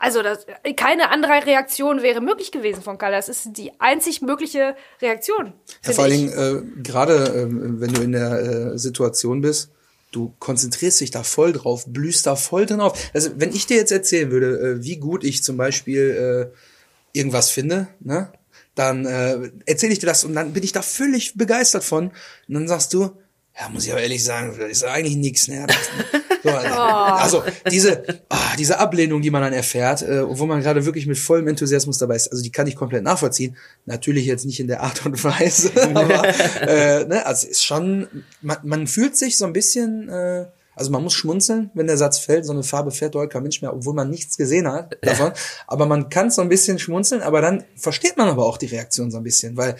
Also 0.00 0.22
das, 0.22 0.46
keine 0.76 1.10
andere 1.10 1.46
Reaktion 1.46 2.02
wäre 2.02 2.22
möglich 2.22 2.50
gewesen 2.50 2.82
von 2.82 2.96
Kalle. 2.96 3.16
Das 3.16 3.28
ist 3.28 3.50
die 3.58 3.70
einzig 3.78 4.22
mögliche 4.22 4.74
Reaktion. 5.02 5.52
Ja, 5.84 5.92
vor 5.92 6.04
allen. 6.04 6.12
Dingen, 6.12 6.32
äh, 6.32 6.82
gerade 6.82 7.32
ähm, 7.36 7.80
wenn 7.80 7.92
du 7.92 8.00
in 8.00 8.12
der 8.12 8.72
äh, 8.72 8.78
Situation 8.78 9.42
bist, 9.42 9.70
du 10.10 10.32
konzentrierst 10.38 11.02
dich 11.02 11.10
da 11.10 11.22
voll 11.22 11.52
drauf, 11.52 11.84
blühst 11.86 12.26
da 12.26 12.34
voll 12.34 12.64
drin 12.64 12.80
auf. 12.80 12.98
Also 13.12 13.30
wenn 13.36 13.50
ich 13.50 13.66
dir 13.66 13.76
jetzt 13.76 13.92
erzählen 13.92 14.30
würde, 14.30 14.58
äh, 14.58 14.82
wie 14.82 14.96
gut 14.96 15.22
ich 15.22 15.42
zum 15.42 15.58
Beispiel 15.58 16.50
äh, 16.54 16.56
irgendwas 17.12 17.50
finde, 17.50 17.88
ne, 18.00 18.32
dann 18.74 19.04
äh, 19.04 19.50
erzähle 19.66 19.92
ich 19.92 19.98
dir 19.98 20.06
das 20.06 20.24
und 20.24 20.34
dann 20.34 20.54
bin 20.54 20.62
ich 20.62 20.72
da 20.72 20.80
völlig 20.80 21.34
begeistert 21.34 21.84
von. 21.84 22.06
Und 22.48 22.54
dann 22.54 22.68
sagst 22.68 22.94
du, 22.94 23.10
ja, 23.58 23.68
muss 23.68 23.84
ich 23.84 23.92
aber 23.92 24.02
ehrlich 24.02 24.24
sagen, 24.24 24.54
das 24.58 24.70
ist 24.70 24.84
eigentlich 24.84 25.16
nix. 25.16 25.48
Ne? 25.48 25.66
So, 26.42 26.48
Also 26.48 27.42
diese, 27.70 28.22
ah, 28.30 28.56
diese 28.58 28.78
Ablehnung, 28.78 29.20
die 29.20 29.30
man 29.30 29.42
dann 29.42 29.52
erfährt, 29.52 30.00
äh, 30.00 30.26
wo 30.26 30.46
man 30.46 30.62
gerade 30.62 30.86
wirklich 30.86 31.06
mit 31.06 31.18
vollem 31.18 31.48
Enthusiasmus 31.48 31.98
dabei 31.98 32.16
ist, 32.16 32.28
also 32.28 32.42
die 32.42 32.50
kann 32.50 32.66
ich 32.66 32.76
komplett 32.76 33.02
nachvollziehen. 33.02 33.56
Natürlich 33.84 34.24
jetzt 34.24 34.46
nicht 34.46 34.58
in 34.58 34.66
der 34.66 34.82
Art 34.82 35.04
und 35.04 35.22
Weise, 35.22 35.70
aber 35.94 36.26
äh, 36.66 37.04
ne, 37.04 37.26
also 37.26 37.46
ist 37.46 37.62
schon, 37.62 38.24
man, 38.40 38.56
man 38.62 38.86
fühlt 38.86 39.18
sich 39.18 39.36
so 39.36 39.44
ein 39.44 39.52
bisschen, 39.52 40.08
äh, 40.08 40.46
also 40.74 40.90
man 40.90 41.02
muss 41.02 41.12
schmunzeln, 41.12 41.70
wenn 41.74 41.86
der 41.86 41.98
Satz 41.98 42.18
fällt, 42.18 42.46
so 42.46 42.52
eine 42.52 42.62
Farbe 42.62 42.90
fährt 42.90 43.14
heute 43.14 43.28
kein 43.28 43.42
Mensch 43.42 43.60
mehr, 43.60 43.74
obwohl 43.74 43.92
man 43.92 44.08
nichts 44.08 44.38
gesehen 44.38 44.66
hat 44.66 44.96
davon. 45.02 45.32
Aber 45.66 45.84
man 45.84 46.08
kann 46.08 46.30
so 46.30 46.40
ein 46.40 46.48
bisschen 46.48 46.78
schmunzeln, 46.78 47.20
aber 47.20 47.42
dann 47.42 47.64
versteht 47.76 48.16
man 48.16 48.28
aber 48.28 48.46
auch 48.46 48.56
die 48.56 48.66
Reaktion 48.66 49.10
so 49.10 49.18
ein 49.18 49.24
bisschen, 49.24 49.58
weil 49.58 49.76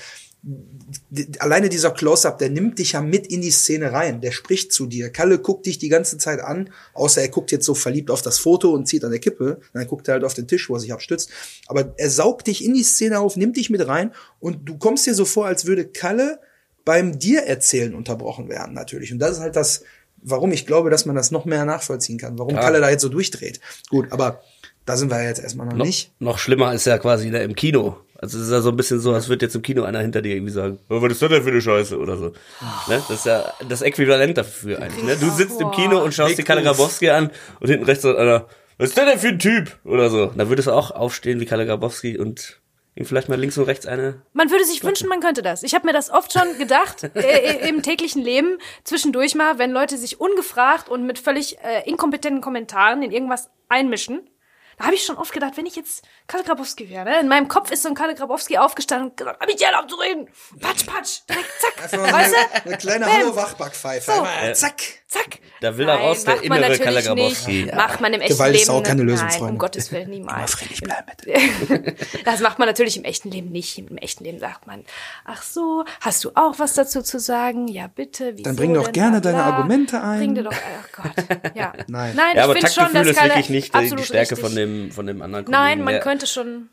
alleine 1.38 1.68
dieser 1.68 1.90
Close-up, 1.90 2.38
der 2.38 2.48
nimmt 2.48 2.79
dich 2.79 2.92
ja 2.92 3.00
mit 3.03 3.26
in 3.26 3.42
die 3.42 3.50
Szene 3.50 3.92
rein. 3.92 4.20
Der 4.20 4.33
spricht 4.33 4.72
zu 4.72 4.87
dir. 4.87 5.11
Kalle 5.11 5.38
guckt 5.38 5.66
dich 5.66 5.79
die 5.79 5.88
ganze 5.88 6.16
Zeit 6.18 6.40
an, 6.40 6.70
außer 6.94 7.20
er 7.20 7.29
guckt 7.29 7.53
jetzt 7.53 7.66
so 7.66 7.74
verliebt 7.74 8.11
auf 8.11 8.22
das 8.22 8.38
Foto 8.38 8.70
und 8.70 8.87
zieht 8.87 9.05
an 9.05 9.11
der 9.11 9.20
Kippe. 9.20 9.61
Dann 9.74 9.87
guckt 9.87 10.09
er 10.09 10.14
halt 10.14 10.24
auf 10.24 10.35
den 10.35 10.48
Tisch, 10.48 10.68
wo 10.70 10.74
er 10.74 10.81
sich 10.81 10.92
abstützt. 10.92 11.31
Aber 11.66 11.94
er 11.96 12.11
saugt 12.11 12.46
dich 12.46 12.64
in 12.64 12.74
die 12.74 12.83
Szene 12.83 13.20
auf, 13.20 13.37
nimmt 13.37 13.57
dich 13.57 13.70
mit 13.70 13.87
rein 13.87 14.12
und 14.38 14.66
du 14.68 14.79
kommst 14.79 15.07
dir 15.07 15.14
so 15.14 15.24
vor, 15.24 15.46
als 15.46 15.66
würde 15.66 15.87
Kalle 15.87 16.40
beim 16.85 17.18
dir 17.18 17.42
erzählen 17.42 17.94
unterbrochen 17.94 18.48
werden, 18.48 18.74
natürlich. 18.74 19.12
Und 19.12 19.18
das 19.18 19.33
ist 19.33 19.40
halt 19.40 19.57
das, 19.57 19.83
warum 20.22 20.53
ich 20.53 20.66
glaube, 20.66 20.88
dass 20.90 21.05
man 21.05 21.14
das 21.16 21.31
noch 21.31 21.44
mehr 21.44 21.64
nachvollziehen 21.66 22.18
kann. 22.18 22.38
Warum 22.38 22.55
Ja. 22.55 22.61
Kalle 22.62 22.81
da 22.81 22.88
jetzt 22.88 23.03
so 23.03 23.11
durchdreht. 23.11 23.61
Gut, 23.90 24.11
aber 24.11 24.42
da 24.87 24.96
sind 24.96 25.11
wir 25.11 25.22
jetzt 25.22 25.40
erstmal 25.40 25.66
noch 25.66 25.74
Noch, 25.76 25.85
nicht. 25.85 26.12
noch 26.18 26.38
schlimmer 26.38 26.72
ist 26.72 26.87
ja 26.87 26.98
quasi 26.98 27.31
ne, 27.31 27.42
im 27.42 27.55
Kino. 27.55 27.98
Also 28.22 28.38
es 28.38 28.44
ist 28.44 28.52
ja 28.52 28.61
so 28.61 28.68
ein 28.68 28.76
bisschen 28.76 29.00
so, 29.00 29.14
als 29.14 29.30
würde 29.30 29.46
jetzt 29.46 29.54
im 29.54 29.62
Kino 29.62 29.83
einer 29.85 30.00
hinter 30.00 30.20
dir 30.20 30.35
irgendwie 30.35 30.52
sagen, 30.52 30.78
oh, 30.90 31.00
was 31.00 31.12
ist 31.12 31.22
das 31.22 31.30
denn 31.30 31.42
für 31.42 31.50
eine 31.50 31.62
Scheiße 31.62 31.98
oder 31.98 32.18
so. 32.18 32.26
Ne? 32.26 33.02
Das 33.09 33.11
ist 33.11 33.24
ja 33.24 33.50
das 33.66 33.80
Äquivalent 33.80 34.37
dafür 34.37 34.83
eigentlich. 34.83 35.04
Ne? 35.04 35.16
Du 35.16 35.30
sitzt 35.30 35.59
im 35.59 35.70
Kino 35.70 36.02
und 36.02 36.12
schaust 36.12 36.37
dir 36.37 36.44
Kalle 36.44 36.62
Grabowski 36.62 37.09
an 37.09 37.30
und 37.61 37.68
hinten 37.70 37.87
rechts 37.87 38.02
sagt 38.02 38.18
einer, 38.18 38.46
was 38.76 38.90
ist 38.90 38.98
das 38.98 39.06
denn 39.06 39.18
für 39.18 39.28
ein 39.28 39.38
Typ? 39.38 39.78
Oder 39.85 40.11
so. 40.11 40.26
Da 40.26 40.50
würdest 40.50 40.68
du 40.68 40.72
auch 40.72 40.90
aufstehen 40.90 41.40
wie 41.40 41.46
Kalle 41.46 41.64
Grabowski 41.64 42.18
und 42.18 42.61
ihm 42.94 43.06
vielleicht 43.06 43.30
mal 43.30 43.40
links 43.40 43.56
und 43.56 43.64
rechts 43.64 43.87
eine 43.87 44.20
Man 44.35 44.50
würde 44.50 44.64
sich 44.64 44.85
wünschen, 44.85 45.09
man 45.09 45.20
könnte 45.20 45.42
das. 45.42 45.62
Ich 45.62 45.74
habe 45.74 45.87
mir 45.87 45.92
das 45.94 46.11
oft 46.11 46.33
schon 46.33 46.59
gedacht 46.59 47.04
äh, 47.14 47.68
im 47.68 47.83
täglichen 47.83 48.22
Leben, 48.22 48.59
zwischendurch 48.85 49.35
mal, 49.35 49.59
wenn 49.59 49.70
Leute 49.70 49.96
sich 49.96 50.20
ungefragt 50.20 50.90
und 50.90 51.06
mit 51.06 51.18
völlig 51.18 51.59
äh, 51.59 51.88
inkompetenten 51.88 52.42
Kommentaren 52.42 53.02
in 53.02 53.12
irgendwas 53.12 53.48
einmischen. 53.68 54.28
Da 54.80 54.86
habe 54.86 54.94
ich 54.94 55.04
schon 55.04 55.18
oft 55.18 55.30
gedacht, 55.30 55.58
wenn 55.58 55.66
ich 55.66 55.76
jetzt 55.76 56.02
Kalle 56.26 56.42
Grabowski 56.42 56.88
wäre, 56.88 57.04
ne? 57.04 57.20
in 57.20 57.28
meinem 57.28 57.48
Kopf 57.48 57.70
ist 57.70 57.82
so 57.82 57.90
ein 57.90 57.94
Kalle 57.94 58.14
Grabowski 58.14 58.56
aufgestanden 58.56 59.10
und 59.10 59.16
gesagt, 59.18 59.38
hab 59.38 59.46
ich 59.46 59.56
dir 59.56 59.66
erlaubt 59.66 59.90
zu 59.90 59.96
reden? 59.96 60.26
Patsch, 60.58 60.86
patsch, 60.86 61.20
direkt, 61.28 61.50
zack. 61.60 61.82
Einfach 61.82 61.98
mal 61.98 62.12
weißt 62.14 62.34
eine, 62.34 62.46
du? 62.46 62.64
eine 62.64 62.78
kleine. 62.78 63.12
Hallo-Wachbackpfeife. 63.12 64.10
So. 64.10 64.12
Einmal, 64.12 64.56
zack. 64.56 64.80
Zack. 65.10 65.40
Da 65.60 65.76
will 65.76 65.88
er 65.88 65.96
raus, 65.96 66.22
der 66.24 66.36
macht 66.36 66.48
man 66.48 66.58
innere 66.62 66.78
Kalle 66.78 67.02
natürlich 67.02 67.06
Grabowski. 67.06 67.52
nicht. 67.52 67.66
Ja. 67.70 67.74
Macht 67.74 68.00
man 68.00 68.12
im 68.14 68.20
echten 68.20 68.32
Gewalt 68.34 68.54
ist 68.54 68.60
Leben. 68.68 68.70
auch 68.78 68.82
keine 68.84 69.02
Lösung, 69.02 69.26
Nein, 69.26 69.36
Freunde. 69.38 69.52
um 69.54 69.58
Gottes 69.58 69.90
Willen, 69.92 70.08
niemals. 70.10 70.36
Immer 70.38 70.46
friedlich 70.48 70.80
bleiben, 70.82 71.06
bitte. 71.68 71.94
Das 72.24 72.38
macht 72.40 72.60
man 72.60 72.68
natürlich 72.68 72.96
im 72.96 73.02
echten 73.02 73.28
Leben 73.30 73.50
nicht. 73.50 73.76
Im 73.76 73.96
echten 73.98 74.22
Leben 74.22 74.38
sagt 74.38 74.68
man, 74.68 74.84
ach 75.24 75.42
so, 75.42 75.84
hast 76.00 76.22
du 76.24 76.30
auch 76.36 76.58
was 76.60 76.74
dazu 76.74 77.02
zu 77.02 77.18
sagen? 77.18 77.66
Ja, 77.66 77.88
bitte. 77.88 78.32
Wieso 78.36 78.44
Dann 78.44 78.54
bring 78.56 78.72
doch 78.72 78.84
denn? 78.84 78.92
gerne 78.92 79.20
Bla, 79.20 79.32
deine. 79.32 79.42
Argumente 79.44 80.00
ein. 80.00 80.18
Bring 80.20 80.34
dir 80.36 80.44
doch, 80.44 80.52
ach 80.52 81.02
Gott. 81.02 81.24
Ja. 81.56 81.72
Nein. 81.88 82.14
Nein, 82.14 82.36
Ja, 82.36 82.44
aber 82.44 82.54
ich 82.54 82.60
finde 82.60 82.72
schon, 82.72 82.84
Taktgefühl 82.84 83.00
dass 83.02 83.10
ist 83.10 83.16
Kalle 83.18 83.30
wirklich 83.30 83.50
nicht 83.50 83.74
die, 83.74 84.04
Stärke 84.04 84.30
richtig. 84.30 84.38
von 84.38 84.54
dem, 84.54 84.92
von 84.92 85.06
dem 85.06 85.20
anderen 85.22 85.44
Nein, 85.50 85.62
Kollegen. 85.62 85.84
man 85.84 85.94
Der 85.94 86.00
könnte 86.02 86.26
schon. 86.28 86.68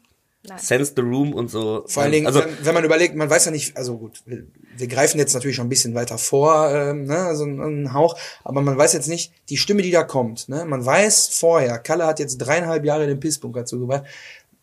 Nein. 0.47 0.59
Sense 0.59 0.93
the 0.95 1.01
room 1.01 1.33
und 1.33 1.49
so. 1.49 1.83
Vor 1.87 2.03
allen 2.03 2.13
Dingen, 2.13 2.27
also, 2.27 2.39
wenn, 2.39 2.65
wenn 2.65 2.73
man 2.73 2.85
überlegt, 2.85 3.15
man 3.15 3.29
weiß 3.29 3.45
ja 3.45 3.51
nicht, 3.51 3.75
also 3.75 3.97
gut, 3.97 4.21
wir, 4.25 4.43
wir 4.77 4.87
greifen 4.87 5.17
jetzt 5.17 5.33
natürlich 5.33 5.57
schon 5.57 5.65
ein 5.65 5.69
bisschen 5.69 5.93
weiter 5.93 6.17
vor, 6.17 6.71
ähm, 6.71 7.05
ne, 7.05 7.17
also 7.17 7.43
ein, 7.43 7.59
ein 7.59 7.93
Hauch, 7.93 8.17
aber 8.45 8.61
man 8.61 8.77
weiß 8.77 8.93
jetzt 8.93 9.09
nicht, 9.09 9.33
die 9.49 9.57
Stimme, 9.57 9.81
die 9.81 9.91
da 9.91 10.03
kommt, 10.03 10.47
ne, 10.47 10.63
man 10.65 10.85
weiß 10.85 11.29
vorher, 11.29 11.79
Kalle 11.79 12.07
hat 12.07 12.19
jetzt 12.19 12.37
dreieinhalb 12.37 12.85
Jahre 12.85 13.07
den 13.07 13.19
Pissbunker 13.19 13.65
zugebracht, 13.65 14.05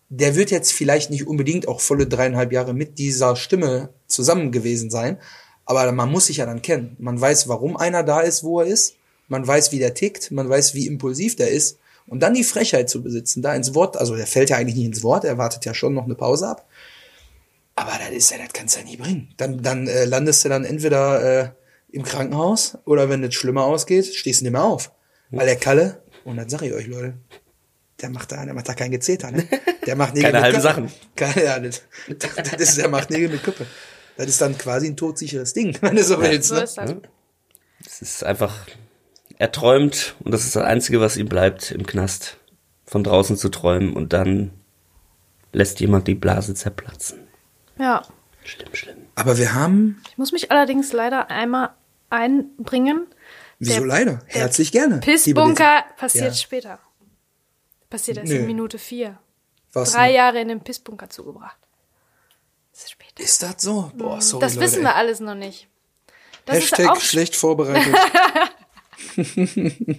der 0.08 0.36
wird 0.36 0.50
jetzt 0.50 0.72
vielleicht 0.72 1.10
nicht 1.10 1.26
unbedingt 1.26 1.68
auch 1.68 1.80
volle 1.80 2.06
dreieinhalb 2.06 2.52
Jahre 2.52 2.72
mit 2.72 2.98
dieser 2.98 3.36
Stimme 3.36 3.90
zusammen 4.06 4.52
gewesen 4.52 4.90
sein, 4.90 5.18
aber 5.66 5.90
man 5.92 6.10
muss 6.10 6.26
sich 6.26 6.38
ja 6.38 6.46
dann 6.46 6.62
kennen. 6.62 6.96
Man 6.98 7.20
weiß, 7.20 7.48
warum 7.48 7.76
einer 7.76 8.02
da 8.02 8.20
ist, 8.20 8.42
wo 8.42 8.60
er 8.60 8.66
ist, 8.66 8.94
man 9.28 9.46
weiß, 9.46 9.72
wie 9.72 9.78
der 9.78 9.94
tickt, 9.94 10.30
man 10.30 10.48
weiß, 10.48 10.74
wie 10.74 10.86
impulsiv 10.86 11.36
der 11.36 11.50
ist 11.50 11.78
und 12.06 12.20
dann 12.20 12.34
die 12.34 12.44
Frechheit 12.44 12.88
zu 12.90 13.02
besitzen, 13.02 13.42
da 13.42 13.54
ins 13.54 13.74
Wort, 13.74 13.96
also 13.96 14.14
der 14.16 14.26
fällt 14.26 14.50
ja 14.50 14.56
eigentlich 14.56 14.76
nicht 14.76 14.86
ins 14.86 15.02
Wort, 15.02 15.24
er 15.24 15.38
wartet 15.38 15.64
ja 15.64 15.74
schon 15.74 15.94
noch 15.94 16.04
eine 16.04 16.14
Pause 16.14 16.48
ab, 16.48 16.66
Aber 17.76 17.92
das 17.98 18.10
ist 18.10 18.30
ja, 18.30 18.38
das 18.38 18.52
kannst 18.52 18.76
du 18.76 18.80
ja 18.80 18.86
nie 18.86 18.96
bringen. 18.96 19.34
Dann, 19.36 19.62
dann 19.62 19.88
äh, 19.88 20.04
landest 20.04 20.44
du 20.44 20.48
dann 20.48 20.64
entweder 20.64 21.42
äh, 21.42 21.48
im 21.90 22.02
Krankenhaus 22.02 22.78
oder 22.84 23.08
wenn 23.08 23.22
es 23.24 23.34
schlimmer 23.34 23.64
ausgeht, 23.64 24.06
stehst 24.14 24.40
du 24.40 24.44
nicht 24.44 24.52
mehr 24.52 24.64
auf. 24.64 24.92
Weil 25.30 25.46
der 25.46 25.56
Kalle, 25.56 26.02
und 26.24 26.36
dann 26.36 26.48
sag 26.48 26.62
ich 26.62 26.72
euch, 26.72 26.86
Leute, 26.86 27.14
der 28.00 28.10
macht 28.10 28.30
da, 28.32 28.44
der 28.44 28.54
macht 28.54 28.68
da 28.68 28.74
kein 28.74 28.90
Gezeter, 28.90 29.30
ne? 29.30 29.46
Der 29.86 29.96
macht 29.96 30.14
Nägel 30.14 30.30
Keine 30.32 30.38
mit 30.50 30.54
halben 30.54 30.62
Köppe. 30.62 30.88
Sachen. 30.88 30.92
Keine, 31.16 31.44
ja, 31.44 31.58
das, 31.58 31.82
das 32.18 32.60
ist, 32.60 32.78
der 32.78 32.88
macht 32.88 33.10
Nägel 33.10 33.28
mit 33.30 33.42
Köppe. 33.42 33.66
Das 34.16 34.26
ist 34.28 34.40
dann 34.40 34.56
quasi 34.58 34.86
ein 34.88 34.96
todsicheres 34.96 35.52
Ding, 35.54 35.76
wenn 35.80 35.96
du 35.96 36.04
so 36.04 36.20
willst. 36.20 36.48
So 36.48 36.54
Ne? 36.56 36.62
ist 36.62 36.76
das. 36.76 36.94
Es 37.86 38.02
ist 38.02 38.24
einfach, 38.24 38.66
er 39.38 39.52
träumt 39.52 40.14
und 40.24 40.32
das 40.32 40.44
ist 40.44 40.56
das 40.56 40.62
Einzige, 40.64 41.00
was 41.00 41.16
ihm 41.16 41.28
bleibt 41.28 41.70
im 41.70 41.86
Knast, 41.86 42.36
von 42.86 43.02
draußen 43.04 43.36
zu 43.36 43.48
träumen 43.48 43.94
und 43.94 44.12
dann 44.12 44.52
lässt 45.52 45.80
jemand 45.80 46.06
die 46.08 46.14
Blase 46.14 46.54
zerplatzen. 46.54 47.26
Ja. 47.78 48.02
Schlimm, 48.44 48.74
schlimm. 48.74 48.96
Aber 49.14 49.38
wir 49.38 49.54
haben, 49.54 50.02
Ich 50.10 50.18
muss 50.18 50.32
mich 50.32 50.50
allerdings 50.50 50.92
leider 50.92 51.30
einmal 51.30 51.70
einbringen. 52.10 53.06
wieso 53.58 53.78
Der- 53.80 53.86
leider? 53.86 54.18
Herzlich 54.26 54.70
gerne. 54.72 54.98
Pissbunker 55.00 55.84
passiert 55.96 56.24
Ja. 56.26 56.34
später. 56.34 56.78
Passiert 57.90 58.18
erst 58.18 58.30
Nö. 58.32 58.38
in 58.40 58.46
Minute 58.46 58.78
vier. 58.78 59.18
Was 59.72 59.92
Drei 59.92 60.08
denn? 60.08 60.16
Jahre 60.16 60.40
in 60.40 60.48
den 60.48 60.60
Pissbunker 60.60 61.08
zugebracht. 61.10 61.56
Das 62.72 62.82
ist 62.84 62.90
später. 62.90 63.22
Ist 63.22 63.42
das 63.42 63.62
so? 63.62 63.90
Boah, 63.96 64.20
sorry, 64.20 64.40
das 64.42 64.54
Leute, 64.56 64.66
wissen 64.66 64.78
ey. 64.78 64.84
wir 64.84 64.94
alles 64.96 65.20
noch 65.20 65.34
nicht. 65.34 65.68
Das 66.44 66.56
Hashtag 66.56 66.78
ist 66.80 66.88
auch 66.90 67.00
schlecht 67.00 67.36
vorbereitet. 67.36 67.94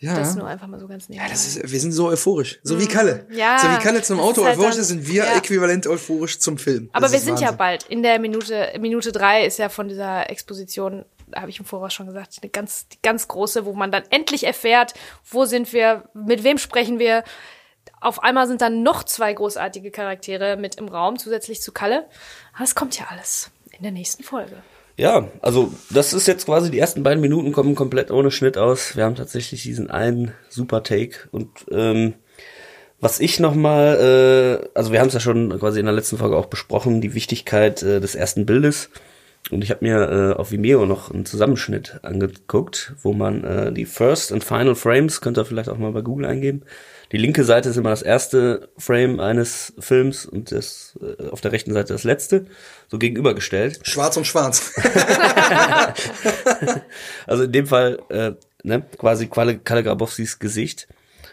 ja. 0.00 0.14
das 0.14 0.36
nur 0.36 0.46
einfach 0.46 0.66
mal 0.66 0.78
so 0.78 0.88
ganz 0.88 1.08
nebenbei. 1.08 1.26
ja, 1.26 1.32
das 1.32 1.46
ist, 1.46 1.70
wir 1.70 1.80
sind 1.80 1.92
so 1.92 2.08
euphorisch. 2.08 2.58
So 2.62 2.80
wie 2.80 2.86
Kalle. 2.86 3.26
Ja, 3.30 3.58
so 3.58 3.68
wie 3.68 3.82
Kalle 3.82 4.02
zum 4.02 4.20
Auto 4.20 4.44
halt 4.44 4.56
euphorisch 4.58 4.76
ist, 4.76 4.88
sind 4.88 5.06
wir 5.06 5.24
ja. 5.24 5.36
äquivalent 5.36 5.86
euphorisch 5.86 6.38
zum 6.38 6.58
Film. 6.58 6.88
Aber 6.92 7.06
Das 7.06 7.12
wir 7.12 7.20
sind 7.20 7.40
ja 7.40 7.48
Wahnsinn. 7.48 7.58
bald. 7.58 7.86
In 7.88 8.02
der 8.02 8.18
Minute, 8.18 8.72
Minute 8.78 9.12
drei 9.12 9.44
ist 9.44 9.58
ja 9.58 9.68
von 9.68 9.88
dieser 9.88 10.30
Exposition, 10.30 11.04
habe 11.34 11.50
ich 11.50 11.58
im 11.58 11.64
Voraus 11.64 11.92
schon 11.92 12.06
gesagt, 12.06 12.38
eine 12.40 12.50
ganz, 12.50 12.88
die 12.88 12.98
ganz 13.02 13.28
große, 13.28 13.64
wo 13.64 13.72
man 13.72 13.90
dann 13.90 14.04
endlich 14.10 14.44
erfährt, 14.44 14.94
wo 15.30 15.44
sind 15.44 15.72
wir, 15.72 16.08
mit 16.14 16.44
wem 16.44 16.58
sprechen 16.58 16.98
wir. 16.98 17.24
Auf 18.00 18.22
einmal 18.22 18.46
sind 18.46 18.60
dann 18.60 18.82
noch 18.82 19.02
zwei 19.02 19.32
großartige 19.32 19.90
Charaktere 19.90 20.56
mit 20.56 20.76
im 20.76 20.88
Raum, 20.88 21.18
zusätzlich 21.18 21.60
zu 21.60 21.72
Kalle. 21.72 22.06
Aber 22.54 22.64
es 22.64 22.74
kommt 22.74 22.98
ja 22.98 23.06
alles 23.10 23.50
in 23.72 23.82
der 23.82 23.92
nächsten 23.92 24.22
Folge. 24.22 24.62
Ja, 24.98 25.28
also 25.42 25.72
das 25.90 26.12
ist 26.12 26.26
jetzt 26.26 26.46
quasi 26.46 26.72
die 26.72 26.80
ersten 26.80 27.04
beiden 27.04 27.20
Minuten 27.20 27.52
kommen 27.52 27.76
komplett 27.76 28.10
ohne 28.10 28.32
Schnitt 28.32 28.58
aus. 28.58 28.96
Wir 28.96 29.04
haben 29.04 29.14
tatsächlich 29.14 29.62
diesen 29.62 29.90
einen 29.90 30.32
super 30.48 30.82
Take 30.82 31.28
und 31.30 31.48
ähm, 31.70 32.14
was 33.00 33.20
ich 33.20 33.38
nochmal, 33.38 34.60
äh, 34.64 34.68
also 34.76 34.90
wir 34.90 34.98
haben 34.98 35.06
es 35.06 35.14
ja 35.14 35.20
schon 35.20 35.56
quasi 35.60 35.78
in 35.78 35.86
der 35.86 35.94
letzten 35.94 36.18
Folge 36.18 36.36
auch 36.36 36.46
besprochen, 36.46 37.00
die 37.00 37.14
Wichtigkeit 37.14 37.80
äh, 37.84 38.00
des 38.00 38.16
ersten 38.16 38.44
Bildes. 38.44 38.90
Und 39.52 39.62
ich 39.62 39.70
habe 39.70 39.84
mir 39.84 40.10
äh, 40.10 40.32
auf 40.36 40.50
Vimeo 40.50 40.84
noch 40.84 41.12
einen 41.12 41.24
Zusammenschnitt 41.24 42.00
angeguckt, 42.02 42.94
wo 43.00 43.12
man 43.12 43.44
äh, 43.44 43.72
die 43.72 43.84
First 43.84 44.32
and 44.32 44.42
Final 44.42 44.74
Frames, 44.74 45.20
könnt 45.20 45.38
ihr 45.38 45.44
vielleicht 45.44 45.68
auch 45.68 45.78
mal 45.78 45.92
bei 45.92 46.02
Google 46.02 46.26
eingeben. 46.26 46.62
Die 47.12 47.16
linke 47.16 47.44
Seite 47.44 47.70
ist 47.70 47.76
immer 47.76 47.90
das 47.90 48.02
erste 48.02 48.68
Frame 48.76 49.20
eines 49.20 49.72
Films 49.78 50.26
und 50.26 50.52
das 50.52 50.98
äh, 51.00 51.28
auf 51.28 51.40
der 51.40 51.52
rechten 51.52 51.72
Seite 51.72 51.92
das 51.92 52.04
letzte, 52.04 52.46
so 52.88 52.98
gegenübergestellt. 52.98 53.80
Schwarz 53.82 54.16
und 54.16 54.26
schwarz. 54.26 54.72
Also 57.26 57.44
in 57.44 57.52
dem 57.52 57.66
Fall 57.66 57.98
äh, 58.08 58.32
ne, 58.62 58.82
quasi 58.96 59.26
Kalle, 59.26 59.58
Kalle 59.58 59.82
Grabowskis 59.82 60.38
Gesicht. 60.38 60.88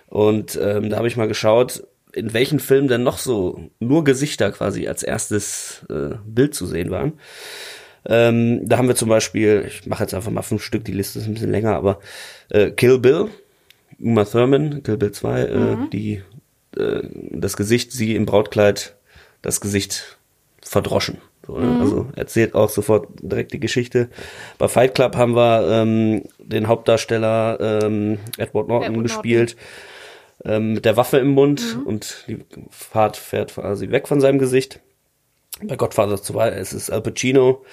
Und 0.07 0.59
ähm, 0.61 0.89
da 0.89 0.97
habe 0.97 1.07
ich 1.07 1.17
mal 1.17 1.27
geschaut, 1.27 1.83
in 2.13 2.33
welchen 2.33 2.59
Filmen 2.59 2.87
denn 2.87 3.03
noch 3.03 3.17
so 3.17 3.69
nur 3.79 4.03
Gesichter 4.03 4.51
quasi 4.51 4.87
als 4.87 5.03
erstes 5.03 5.85
äh, 5.89 6.15
Bild 6.25 6.55
zu 6.55 6.65
sehen 6.65 6.89
waren. 6.91 7.19
Ähm, 8.07 8.67
da 8.67 8.77
haben 8.77 8.87
wir 8.87 8.95
zum 8.95 9.09
Beispiel, 9.09 9.65
ich 9.67 9.85
mache 9.87 10.03
jetzt 10.03 10.13
einfach 10.13 10.31
mal 10.31 10.43
fünf 10.43 10.63
Stück, 10.63 10.85
die 10.85 10.91
Liste 10.91 11.19
ist 11.19 11.25
ein 11.25 11.33
bisschen 11.33 11.51
länger, 11.51 11.75
aber 11.75 11.99
äh, 12.49 12.71
Kill 12.71 12.99
Bill, 12.99 13.29
Uma 13.99 14.25
Thurman, 14.25 14.83
Kill 14.83 14.97
Bill 14.97 15.11
2, 15.11 15.41
äh, 15.41 15.77
die 15.91 16.21
äh, 16.77 17.01
das 17.31 17.57
Gesicht, 17.57 17.91
sie 17.91 18.15
im 18.15 18.25
Brautkleid, 18.25 18.95
das 19.41 19.61
Gesicht 19.61 20.17
verdroschen. 20.61 21.17
So, 21.45 21.59
ne? 21.59 21.79
Also 21.79 22.07
erzählt 22.15 22.55
auch 22.55 22.69
sofort 22.69 23.07
direkt 23.21 23.53
die 23.53 23.59
Geschichte. 23.59 24.09
Bei 24.57 24.67
Fight 24.67 24.95
Club 24.95 25.15
haben 25.15 25.35
wir 25.35 25.67
ähm, 25.69 26.23
den 26.39 26.67
Hauptdarsteller 26.67 27.83
ähm, 27.83 28.17
Edward 28.37 28.67
Norton 28.67 28.91
Edward 28.91 29.03
gespielt 29.03 29.55
ähm, 30.43 30.73
mit 30.73 30.85
der 30.85 30.97
Waffe 30.97 31.17
im 31.17 31.29
Mund 31.29 31.79
und 31.85 32.25
die 32.27 32.39
Fahrt 32.71 33.17
fährt 33.17 33.53
quasi 33.53 33.91
weg 33.91 34.07
von 34.07 34.21
seinem 34.21 34.39
Gesicht. 34.39 34.79
Bei 35.61 35.75
Godfather 35.75 36.21
2 36.21 36.49
ist 36.49 36.73
es 36.73 36.89
Al 36.89 37.01
Pacino. 37.01 37.63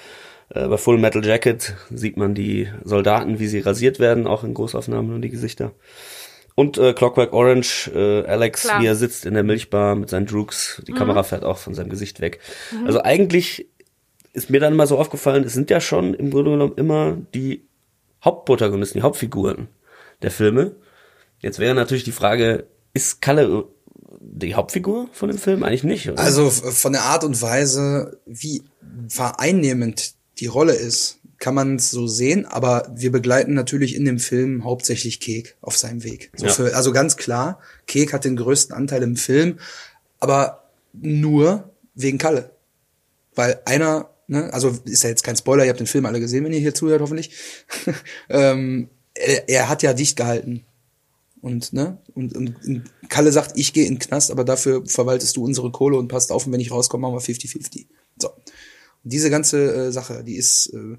Äh, 0.53 0.67
bei 0.67 0.77
Full 0.77 0.97
Metal 0.97 1.25
Jacket 1.25 1.75
sieht 1.89 2.17
man 2.17 2.35
die 2.35 2.69
Soldaten, 2.83 3.39
wie 3.39 3.47
sie 3.47 3.59
rasiert 3.59 3.99
werden, 3.99 4.27
auch 4.27 4.43
in 4.43 4.53
Großaufnahmen 4.53 5.09
nur 5.09 5.19
die 5.19 5.29
Gesichter. 5.29 5.71
Und 6.55 6.77
äh, 6.77 6.93
Clockwork 6.93 7.33
Orange, 7.33 7.91
äh, 7.93 8.25
Alex, 8.25 8.63
Klar. 8.63 8.81
wie 8.81 8.85
er 8.85 8.95
sitzt 8.95 9.25
in 9.25 9.33
der 9.33 9.43
Milchbar 9.43 9.95
mit 9.95 10.09
seinen 10.09 10.27
Droogs, 10.27 10.83
die 10.87 10.93
Kamera 10.93 11.23
fährt 11.23 11.43
auch 11.43 11.57
von 11.57 11.73
seinem 11.73 11.89
Gesicht 11.89 12.19
weg. 12.19 12.39
Also 12.85 13.01
eigentlich 13.01 13.67
ist 14.33 14.51
mir 14.51 14.59
dann 14.59 14.75
mal 14.75 14.85
so 14.85 14.99
aufgefallen, 14.99 15.43
es 15.43 15.53
sind 15.53 15.71
ja 15.71 15.81
schon 15.81 16.13
im 16.13 16.29
Grunde 16.29 16.51
genommen 16.51 16.73
immer 16.75 17.17
die 17.33 17.65
Hauptprotagonisten, 18.23 18.99
die 18.99 19.03
Hauptfiguren 19.03 19.67
der 20.21 20.29
Filme. 20.29 20.75
Jetzt 21.39 21.57
wäre 21.57 21.73
natürlich 21.73 22.03
die 22.03 22.11
Frage, 22.11 22.67
ist 22.93 23.21
Kalle 23.21 23.65
die 24.19 24.55
Hauptfigur 24.55 25.09
von 25.11 25.29
dem 25.29 25.37
Film? 25.37 25.63
Eigentlich 25.63 25.83
nicht, 25.83 26.09
oder? 26.09 26.19
Also 26.19 26.49
von 26.49 26.93
der 26.93 27.01
Art 27.01 27.23
und 27.23 27.41
Weise, 27.41 28.19
wie 28.25 28.63
vereinnehmend 29.09 30.13
die 30.39 30.47
Rolle 30.47 30.73
ist, 30.73 31.19
kann 31.39 31.55
man 31.55 31.75
es 31.75 31.91
so 31.91 32.07
sehen, 32.07 32.45
aber 32.45 32.89
wir 32.95 33.11
begleiten 33.11 33.53
natürlich 33.53 33.95
in 33.95 34.05
dem 34.05 34.19
Film 34.19 34.63
hauptsächlich 34.63 35.19
Kek 35.19 35.57
auf 35.61 35.77
seinem 35.77 36.03
Weg. 36.03 36.31
So 36.35 36.45
Ja. 36.45 36.53
für, 36.53 36.75
also 36.75 36.93
ganz 36.93 37.17
klar, 37.17 37.59
Kek 37.85 38.13
hat 38.13 38.23
den 38.23 38.37
größten 38.37 38.73
Anteil 38.73 39.03
im 39.03 39.17
Film, 39.17 39.59
aber 40.19 40.69
nur 40.93 41.69
wegen 41.95 42.17
Kalle. 42.17 42.51
Weil 43.35 43.59
einer, 43.65 44.09
ne, 44.27 44.53
also 44.53 44.77
ist 44.85 45.03
ja 45.03 45.09
jetzt 45.09 45.23
kein 45.23 45.35
Spoiler, 45.35 45.65
ihr 45.65 45.69
habt 45.69 45.79
den 45.79 45.87
Film 45.87 46.05
alle 46.05 46.19
gesehen, 46.19 46.45
wenn 46.45 46.53
ihr 46.53 46.59
hier 46.59 46.73
zuhört, 46.73 47.01
hoffentlich. 47.01 47.31
ähm, 48.29 48.89
er, 49.13 49.49
er 49.49 49.69
hat 49.69 49.83
ja 49.83 49.93
dicht 49.93 50.15
gehalten. 50.15 50.63
Und, 51.41 51.73
ne, 51.73 51.97
und, 52.13 52.37
und, 52.37 52.55
und 52.65 52.83
Kalle 53.09 53.33
sagt, 53.33 53.57
ich 53.57 53.73
gehe 53.73 53.85
in 53.85 53.95
den 53.95 53.99
Knast, 53.99 54.31
aber 54.31 54.45
dafür 54.45 54.85
verwaltest 54.85 55.35
du 55.35 55.43
unsere 55.43 55.71
Kohle 55.71 55.97
und 55.97 56.07
passt 56.07 56.31
auf, 56.31 56.45
und 56.45 56.53
wenn 56.53 56.61
ich 56.61 56.71
rauskomme, 56.71 57.01
machen 57.01 57.15
wir 57.15 57.35
50-50. 57.35 57.87
So. 58.17 58.29
Diese 59.03 59.29
ganze 59.29 59.87
äh, 59.87 59.91
Sache, 59.91 60.23
die 60.23 60.35
ist 60.35 60.67
äh, 60.67 60.97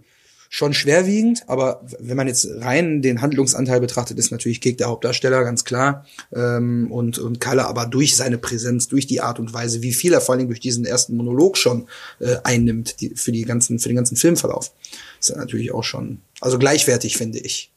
schon 0.54 0.72
schwerwiegend, 0.72 1.42
aber 1.48 1.84
wenn 1.98 2.16
man 2.16 2.28
jetzt 2.28 2.46
rein 2.48 3.02
den 3.02 3.20
Handlungsanteil 3.20 3.80
betrachtet, 3.80 4.20
ist 4.20 4.30
natürlich 4.30 4.60
Kek 4.60 4.78
der 4.78 4.86
Hauptdarsteller, 4.86 5.42
ganz 5.42 5.64
klar. 5.64 6.06
Ähm, 6.32 6.92
und, 6.92 7.18
und 7.18 7.40
Kalle 7.40 7.66
aber 7.66 7.86
durch 7.86 8.14
seine 8.14 8.38
Präsenz, 8.38 8.86
durch 8.86 9.08
die 9.08 9.20
Art 9.20 9.40
und 9.40 9.52
Weise, 9.52 9.82
wie 9.82 9.92
viel 9.92 10.12
er 10.12 10.20
vor 10.20 10.34
allen 10.34 10.38
Dingen 10.38 10.50
durch 10.50 10.60
diesen 10.60 10.84
ersten 10.84 11.16
Monolog 11.16 11.56
schon 11.56 11.88
äh, 12.20 12.36
einnimmt, 12.44 13.00
die, 13.00 13.16
für, 13.16 13.32
die 13.32 13.42
ganzen, 13.42 13.80
für 13.80 13.88
den 13.88 13.96
ganzen 13.96 14.16
Filmverlauf, 14.16 14.72
ist 15.18 15.34
natürlich 15.34 15.74
auch 15.74 15.82
schon, 15.82 16.20
also 16.40 16.56
gleichwertig, 16.56 17.16
finde 17.16 17.40
ich. 17.40 17.73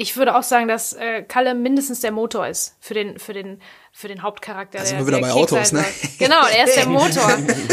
Ich 0.00 0.16
würde 0.16 0.36
auch 0.36 0.44
sagen, 0.44 0.68
dass 0.68 0.92
äh, 0.92 1.22
Kalle 1.24 1.54
mindestens 1.56 1.98
der 1.98 2.12
Motor 2.12 2.46
ist 2.46 2.76
für 2.78 2.94
den, 2.94 3.18
für 3.18 3.32
den, 3.32 3.60
für 3.90 4.06
den 4.06 4.22
Hauptcharakter. 4.22 4.78
Da 4.78 4.84
sind 4.84 4.98
der- 4.98 5.06
wir 5.06 5.06
wieder 5.08 5.18
der 5.26 5.26
bei 5.26 5.32
Autos, 5.32 5.72
ne? 5.72 5.84
Genau, 6.20 6.46
er 6.46 6.64
ist 6.66 6.76
der 6.76 6.86
Motor. 6.88 7.28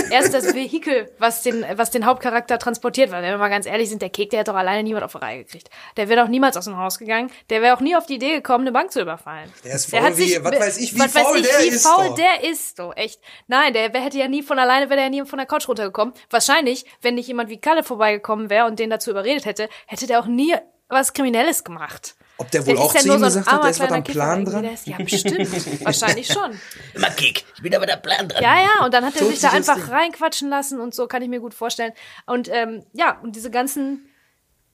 er 0.10 0.22
ist 0.22 0.34
das 0.34 0.56
Vehikel, 0.56 1.12
was 1.20 1.44
den, 1.44 1.64
was 1.76 1.92
den 1.92 2.08
Hauptcharakter 2.08 2.58
transportiert. 2.58 3.12
Weil, 3.12 3.22
wenn 3.22 3.30
wir 3.30 3.38
mal 3.38 3.50
ganz 3.50 3.68
ehrlich 3.68 3.90
sind, 3.90 4.02
der 4.02 4.10
Kek, 4.10 4.32
der 4.32 4.40
hat 4.40 4.48
doch 4.48 4.56
alleine 4.56 4.82
niemand 4.82 5.06
auf 5.06 5.12
die 5.12 5.20
Reihe 5.20 5.44
gekriegt. 5.44 5.70
Der 5.98 6.10
wäre 6.10 6.20
doch 6.24 6.28
niemals 6.28 6.58
aus 6.58 6.66
dem 6.66 6.78
Haus 6.78 6.98
gegangen. 6.98 7.30
Der 7.52 7.62
wäre 7.62 7.76
auch 7.76 7.80
nie 7.80 7.96
auf 7.96 8.08
die 8.08 8.16
Idee 8.16 8.32
gekommen, 8.38 8.64
eine 8.64 8.72
Bank 8.72 8.92
zu 8.92 9.02
überfallen. 9.02 9.54
Der 9.64 9.76
ist 9.76 9.92
faul 9.92 10.18
wie- 10.18 10.44
was 10.44 10.60
weiß 10.60 10.78
ich, 10.80 10.96
wie 10.96 11.08
faul 11.08 11.42
der 11.44 11.60
wie 11.62 11.68
ist 11.68 11.86
faul 11.86 12.08
doch. 12.08 12.16
der 12.16 12.50
ist, 12.50 12.80
doch, 12.80 12.98
echt. 12.98 13.20
Nein, 13.46 13.72
der 13.74 13.92
hätte 13.94 14.18
ja 14.18 14.28
nie 14.28 14.42
von 14.42 14.58
alleine, 14.58 14.90
wäre 14.90 14.96
der 14.96 15.04
ja 15.06 15.10
nie 15.12 15.26
von 15.28 15.38
der 15.38 15.46
Couch 15.46 15.68
runtergekommen. 15.68 16.16
Wahrscheinlich, 16.32 16.86
wenn 17.04 17.14
nicht 17.14 17.28
jemand 17.28 17.52
wie 17.52 17.62
Kalle 17.62 17.84
vorbeigekommen 17.84 18.50
wäre 18.50 18.66
und 18.66 18.80
den 18.80 18.90
dazu 18.90 19.12
überredet 19.12 19.46
hätte, 19.46 19.70
hätte 19.86 20.08
der 20.08 20.20
auch 20.20 20.26
nie 20.26 20.56
was 20.90 21.14
Kriminelles 21.14 21.64
gemacht. 21.64 22.16
Ob 22.38 22.52
der 22.52 22.66
wohl 22.66 22.74
ist 22.74 22.80
auch 22.80 22.94
zu 22.94 23.08
ihm 23.08 23.14
so 23.14 23.20
gesagt 23.20 23.46
hat, 23.48 23.54
armer 23.54 23.64
da 23.64 23.70
ist 23.70 23.80
was 23.80 23.92
am 23.92 24.04
Plan 24.04 24.46
dran? 24.46 24.64
der 24.64 24.74
ist- 24.74 24.88
Ja, 24.88 24.98
bestimmt. 24.98 25.82
Wahrscheinlich 25.86 26.28
schon. 26.28 26.60
Immer 26.94 27.10
Kick, 27.12 27.46
ich 27.56 27.62
bin 27.62 27.74
aber 27.74 27.86
der 27.86 27.96
Plan 27.98 28.28
dran. 28.28 28.44
Ja, 28.44 28.56
ja, 28.62 28.86
und 28.86 28.94
dann 28.94 29.06
hat 29.06 29.16
er 29.16 29.26
sich 29.26 29.40
da 29.40 29.52
einfach 29.52 29.76
Ding. 29.76 29.86
reinquatschen 29.86 30.50
lassen 30.50 30.80
und 30.82 30.94
so, 30.94 31.08
kann 31.08 31.22
ich 31.22 31.30
mir 31.30 31.40
gut 31.40 31.54
vorstellen. 31.54 31.94
Und 32.26 32.50
ähm, 32.52 32.84
ja, 32.94 33.20
und 33.24 33.36
diese 33.38 33.50
ganzen, 33.52 34.10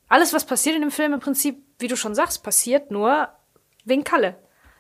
alles, 0.07 0.33
was 0.33 0.45
passiert 0.45 0.75
in 0.75 0.81
dem 0.81 0.91
Film 0.91 1.13
im 1.13 1.19
Prinzip, 1.19 1.63
wie 1.79 1.87
du 1.87 1.95
schon 1.95 2.15
sagst, 2.15 2.41
passiert 2.43 2.89
nur 2.91 3.29
wegen 3.85 4.03
Kalle. 4.03 4.35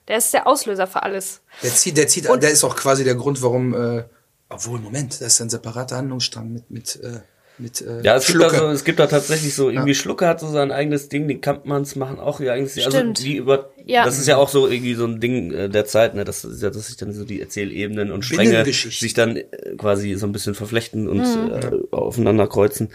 Der 0.07 0.17
ist 0.17 0.33
der 0.33 0.47
Auslöser 0.47 0.87
für 0.87 1.03
alles. 1.03 1.41
Der 1.61 1.69
zieht, 1.73 1.95
der 1.97 2.07
zieht, 2.07 2.25
der 2.25 2.49
ist 2.51 2.63
auch 2.63 2.75
quasi 2.75 3.03
der 3.03 3.15
Grund, 3.15 3.41
warum, 3.43 3.73
äh, 3.75 4.03
obwohl, 4.49 4.79
Moment, 4.79 5.13
das 5.21 5.33
ist 5.33 5.39
ein 5.41 5.49
separater 5.51 5.97
Handlungsstrang 5.97 6.51
mit, 6.51 6.69
mit, 6.71 6.95
äh, 6.97 7.21
mit 7.61 7.81
äh, 7.81 8.01
Ja, 8.01 8.15
es 8.15 8.27
gibt, 8.27 8.41
da 8.41 8.49
so, 8.49 8.67
es 8.69 8.83
gibt 8.83 8.99
da 8.99 9.07
tatsächlich 9.07 9.55
so, 9.55 9.69
irgendwie 9.69 9.95
Schlucke 9.95 10.27
hat 10.27 10.39
so 10.39 10.47
sein 10.47 10.71
eigenes 10.71 11.07
Ding, 11.09 11.27
die 11.27 11.39
Kampmanns 11.39 11.95
machen 11.95 12.19
auch 12.19 12.39
ihr 12.39 12.51
eigenes 12.51 12.73
Ding. 12.73 12.85
Also 12.85 12.97
Stimmt. 12.97 13.23
die 13.23 13.35
über, 13.37 13.69
Ja. 13.85 14.03
das 14.03 14.19
ist 14.19 14.27
ja 14.27 14.37
auch 14.37 14.49
so 14.49 14.67
irgendwie 14.67 14.95
so 14.95 15.05
ein 15.05 15.19
Ding 15.19 15.53
äh, 15.53 15.69
der 15.69 15.85
Zeit, 15.85 16.15
ne, 16.15 16.23
dass, 16.25 16.43
ja, 16.59 16.69
dass 16.69 16.87
sich 16.87 16.97
dann 16.97 17.13
so 17.13 17.23
die 17.23 17.39
Erzählebenen 17.41 18.11
und 18.11 18.23
Stränge 18.25 18.65
sich 18.65 19.13
dann 19.13 19.37
äh, 19.37 19.45
quasi 19.77 20.15
so 20.15 20.25
ein 20.25 20.31
bisschen 20.31 20.55
verflechten 20.55 21.07
und 21.07 21.21
äh, 21.21 21.71
aufeinander 21.91 22.47
kreuzen. 22.47 22.89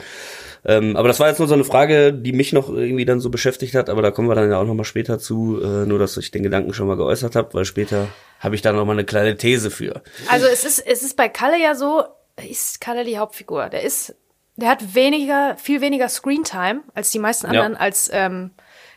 Ähm, 0.64 0.96
aber 0.96 1.06
das 1.06 1.20
war 1.20 1.28
jetzt 1.28 1.38
nur 1.38 1.46
so 1.46 1.54
eine 1.54 1.64
Frage, 1.64 2.12
die 2.12 2.32
mich 2.32 2.52
noch 2.52 2.68
irgendwie 2.68 3.04
dann 3.04 3.20
so 3.20 3.30
beschäftigt 3.30 3.74
hat, 3.74 3.88
aber 3.88 4.02
da 4.02 4.10
kommen 4.10 4.28
wir 4.28 4.34
dann 4.34 4.50
ja 4.50 4.58
auch 4.58 4.66
nochmal 4.66 4.84
später 4.84 5.18
zu, 5.20 5.60
äh, 5.62 5.86
nur 5.86 6.00
dass 6.00 6.16
ich 6.16 6.32
den 6.32 6.42
Gedanken 6.42 6.74
schon 6.74 6.88
mal 6.88 6.96
geäußert 6.96 7.36
habe, 7.36 7.54
weil 7.54 7.64
später 7.64 8.08
habe 8.40 8.56
ich 8.56 8.62
da 8.62 8.72
nochmal 8.72 8.96
eine 8.96 9.04
kleine 9.04 9.36
These 9.36 9.70
für. 9.70 10.02
Also 10.28 10.46
es 10.46 10.64
ist, 10.64 10.84
es 10.84 11.02
ist 11.02 11.16
bei 11.16 11.28
Kalle 11.28 11.62
ja 11.62 11.76
so, 11.76 12.02
ist 12.50 12.80
Kalle 12.80 13.04
die 13.04 13.16
Hauptfigur. 13.16 13.68
Der 13.68 13.82
ist, 13.82 14.14
der 14.56 14.68
hat 14.70 14.94
weniger, 14.94 15.56
viel 15.56 15.80
weniger 15.80 16.08
Screentime 16.08 16.82
als 16.94 17.10
die 17.10 17.18
meisten 17.18 17.46
Ja. 17.46 17.50
anderen, 17.62 17.76
als 17.76 18.10
ähm, 18.12 18.52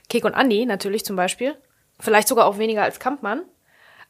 Kek 0.10 0.26
und 0.26 0.34
Andi 0.34 0.66
natürlich 0.66 1.06
zum 1.06 1.16
Beispiel. 1.16 1.56
Vielleicht 2.00 2.28
sogar 2.28 2.46
auch 2.46 2.58
weniger 2.58 2.84
als 2.84 3.00
Kampmann. 3.00 3.42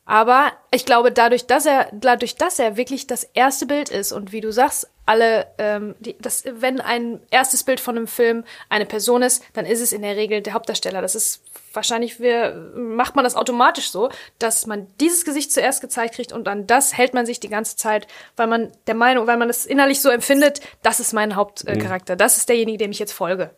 Aber 0.09 0.53
ich 0.71 0.87
glaube, 0.87 1.11
dadurch, 1.11 1.45
dass 1.45 1.67
er, 1.67 1.87
dadurch, 1.91 2.33
dass 2.33 2.57
er 2.57 2.77
wirklich 2.77 3.05
das 3.05 3.25
erste 3.25 3.67
Bild 3.67 3.89
ist 3.89 4.11
und 4.11 4.31
wie 4.31 4.41
du 4.41 4.51
sagst, 4.51 4.89
alle, 5.05 5.45
ähm, 5.59 5.93
die, 5.99 6.17
das, 6.17 6.45
wenn 6.47 6.81
ein 6.81 7.19
erstes 7.29 7.63
Bild 7.63 7.79
von 7.79 7.95
einem 7.95 8.07
Film 8.07 8.43
eine 8.69 8.87
Person 8.87 9.21
ist, 9.21 9.43
dann 9.53 9.67
ist 9.67 9.81
es 9.81 9.93
in 9.93 10.01
der 10.01 10.15
Regel 10.15 10.41
der 10.41 10.53
Hauptdarsteller. 10.53 11.03
Das 11.03 11.13
ist 11.13 11.43
wahrscheinlich, 11.73 12.19
wir, 12.19 12.55
macht 12.75 13.15
man 13.15 13.23
das 13.23 13.35
automatisch 13.35 13.91
so, 13.91 14.09
dass 14.39 14.65
man 14.65 14.87
dieses 14.99 15.25
Gesicht 15.25 15.51
zuerst 15.51 15.79
gezeigt 15.79 16.15
kriegt 16.15 16.33
und 16.33 16.47
an 16.47 16.65
das 16.65 16.97
hält 16.97 17.13
man 17.13 17.27
sich 17.27 17.39
die 17.39 17.47
ganze 17.47 17.75
Zeit, 17.75 18.07
weil 18.35 18.47
man 18.47 18.71
der 18.87 18.95
Meinung, 18.95 19.27
weil 19.27 19.37
man 19.37 19.51
es 19.51 19.67
innerlich 19.67 20.01
so 20.01 20.09
empfindet, 20.09 20.59
das 20.81 20.99
ist 20.99 21.13
mein 21.13 21.35
Hauptcharakter, 21.35 22.15
das 22.15 22.37
ist 22.37 22.49
derjenige, 22.49 22.79
dem 22.79 22.89
ich 22.89 22.97
jetzt 22.97 23.13
folge. 23.13 23.51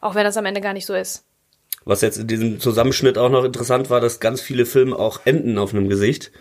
Auch 0.00 0.14
wenn 0.14 0.24
das 0.24 0.38
am 0.38 0.46
Ende 0.46 0.62
gar 0.62 0.72
nicht 0.72 0.86
so 0.86 0.94
ist. 0.94 1.27
Was 1.88 2.02
jetzt 2.02 2.18
in 2.18 2.26
diesem 2.26 2.60
Zusammenschnitt 2.60 3.16
auch 3.16 3.30
noch 3.30 3.44
interessant 3.44 3.88
war, 3.88 3.98
dass 3.98 4.20
ganz 4.20 4.42
viele 4.42 4.66
Filme 4.66 4.94
auch 4.94 5.20
enden 5.24 5.56
auf 5.56 5.72
einem 5.72 5.88
Gesicht. 5.88 6.32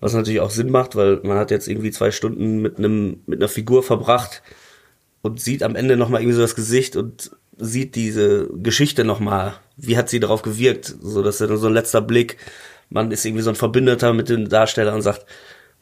Was 0.00 0.14
natürlich 0.14 0.40
auch 0.40 0.48
Sinn 0.48 0.70
macht, 0.70 0.96
weil 0.96 1.20
man 1.22 1.36
hat 1.36 1.50
jetzt 1.50 1.68
irgendwie 1.68 1.90
zwei 1.90 2.10
Stunden 2.10 2.62
mit 2.62 2.78
einem, 2.78 3.20
mit 3.26 3.38
einer 3.38 3.48
Figur 3.50 3.82
verbracht 3.82 4.42
und 5.20 5.38
sieht 5.38 5.62
am 5.62 5.76
Ende 5.76 5.98
nochmal 5.98 6.22
irgendwie 6.22 6.36
so 6.36 6.40
das 6.40 6.54
Gesicht 6.54 6.96
und 6.96 7.30
sieht 7.58 7.94
diese 7.94 8.48
Geschichte 8.54 9.04
nochmal. 9.04 9.58
Wie 9.76 9.98
hat 9.98 10.08
sie 10.08 10.18
darauf 10.18 10.40
gewirkt? 10.40 10.96
So, 11.02 11.22
dass 11.22 11.36
dann 11.36 11.54
so 11.58 11.66
ein 11.66 11.74
letzter 11.74 12.00
Blick, 12.00 12.38
man 12.88 13.10
ist 13.10 13.26
irgendwie 13.26 13.42
so 13.42 13.50
ein 13.50 13.56
Verbündeter 13.56 14.14
mit 14.14 14.30
dem 14.30 14.48
Darsteller 14.48 14.94
und 14.94 15.02
sagt, 15.02 15.26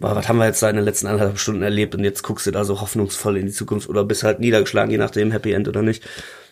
boah, 0.00 0.16
was 0.16 0.28
haben 0.28 0.38
wir 0.38 0.46
jetzt 0.46 0.60
da 0.60 0.70
in 0.70 0.74
den 0.74 0.84
letzten 0.84 1.06
anderthalb 1.06 1.38
Stunden 1.38 1.62
erlebt 1.62 1.94
und 1.94 2.02
jetzt 2.02 2.24
guckst 2.24 2.48
du 2.48 2.50
da 2.50 2.64
so 2.64 2.80
hoffnungsvoll 2.80 3.36
in 3.36 3.46
die 3.46 3.52
Zukunft 3.52 3.88
oder 3.88 4.02
bist 4.02 4.24
halt 4.24 4.40
niedergeschlagen, 4.40 4.90
je 4.90 4.98
nachdem, 4.98 5.30
Happy 5.30 5.52
End 5.52 5.68
oder 5.68 5.82
nicht. 5.82 6.02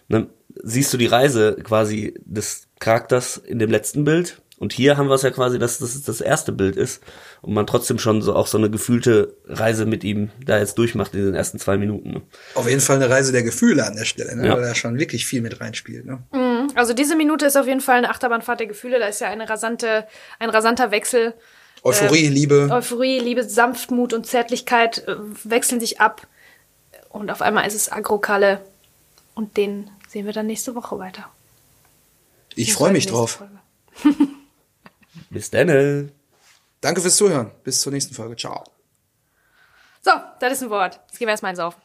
Ne? 0.08 0.28
Siehst 0.62 0.92
du 0.92 0.98
die 0.98 1.06
Reise 1.06 1.56
quasi 1.62 2.14
des 2.24 2.68
Charakters 2.78 3.38
in 3.38 3.58
dem 3.58 3.70
letzten 3.70 4.04
Bild 4.04 4.42
und 4.62 4.72
hier 4.72 4.96
haben 4.96 5.08
wir 5.08 5.14
es 5.14 5.22
ja 5.22 5.32
quasi, 5.32 5.58
dass 5.58 5.78
das 5.78 6.00
das 6.02 6.20
erste 6.20 6.52
Bild 6.52 6.76
ist 6.76 7.02
und 7.40 7.52
man 7.52 7.66
trotzdem 7.66 7.98
schon 7.98 8.22
so 8.22 8.36
auch 8.36 8.46
so 8.46 8.58
eine 8.58 8.70
gefühlte 8.70 9.36
Reise 9.46 9.86
mit 9.86 10.04
ihm 10.04 10.30
da 10.46 10.56
jetzt 10.56 10.78
durchmacht 10.78 11.14
in 11.14 11.24
den 11.24 11.34
ersten 11.34 11.58
zwei 11.58 11.76
Minuten. 11.76 12.10
Ne? 12.12 12.22
Auf 12.54 12.68
jeden 12.68 12.80
Fall 12.80 12.94
eine 12.94 13.10
Reise 13.10 13.32
der 13.32 13.42
Gefühle 13.42 13.84
an 13.84 13.96
der 13.96 14.04
Stelle, 14.04 14.36
ne? 14.36 14.46
Ja. 14.46 14.54
weil 14.54 14.62
da 14.62 14.76
schon 14.76 15.00
wirklich 15.00 15.26
viel 15.26 15.42
mit 15.42 15.60
reinspielt. 15.60 16.06
Ne? 16.06 16.22
Also 16.76 16.94
diese 16.94 17.16
Minute 17.16 17.44
ist 17.46 17.56
auf 17.56 17.66
jeden 17.66 17.80
Fall 17.80 17.98
eine 17.98 18.10
Achterbahnfahrt 18.10 18.60
der 18.60 18.68
Gefühle. 18.68 19.00
Da 19.00 19.06
ist 19.06 19.20
ja 19.20 19.26
eine 19.26 19.48
rasante, 19.48 20.06
ein 20.38 20.48
rasanter 20.48 20.92
Wechsel. 20.92 21.34
Euphorie, 21.82 22.28
Liebe. 22.28 22.68
Euphorie, 22.70 23.18
Liebe, 23.18 23.42
Sanftmut 23.42 24.12
und 24.12 24.28
Zärtlichkeit 24.28 25.08
äh, 25.08 25.16
wechseln 25.42 25.80
sich 25.80 26.00
ab. 26.00 26.28
Und 27.08 27.32
auf 27.32 27.42
einmal 27.42 27.66
ist 27.66 27.74
es 27.74 27.90
Agro-Kalle. 27.90 28.60
Und 29.35 29.57
den 29.57 29.90
sehen 30.09 30.27
wir 30.27 30.33
dann 30.33 30.47
nächste 30.47 30.75
Woche 30.75 30.99
weiter. 30.99 31.31
Ich 32.55 32.75
freue 32.75 32.92
mich 32.92 33.07
drauf. 33.07 33.42
Bis 35.31 35.51
dann. 35.51 36.12
Danke 36.81 37.01
fürs 37.01 37.16
Zuhören. 37.16 37.51
Bis 37.64 37.81
zur 37.81 37.92
nächsten 37.92 38.14
Folge. 38.14 38.37
Ciao. 38.37 38.64
So, 40.03 40.11
das 40.40 40.55
ist 40.55 40.62
ein 40.64 40.71
Wort. 40.71 41.01
Jetzt 41.07 41.18
gehen 41.18 41.27
wir 41.27 41.33
erstmal 41.33 41.53
ins 41.53 41.61
Auf. 41.61 41.77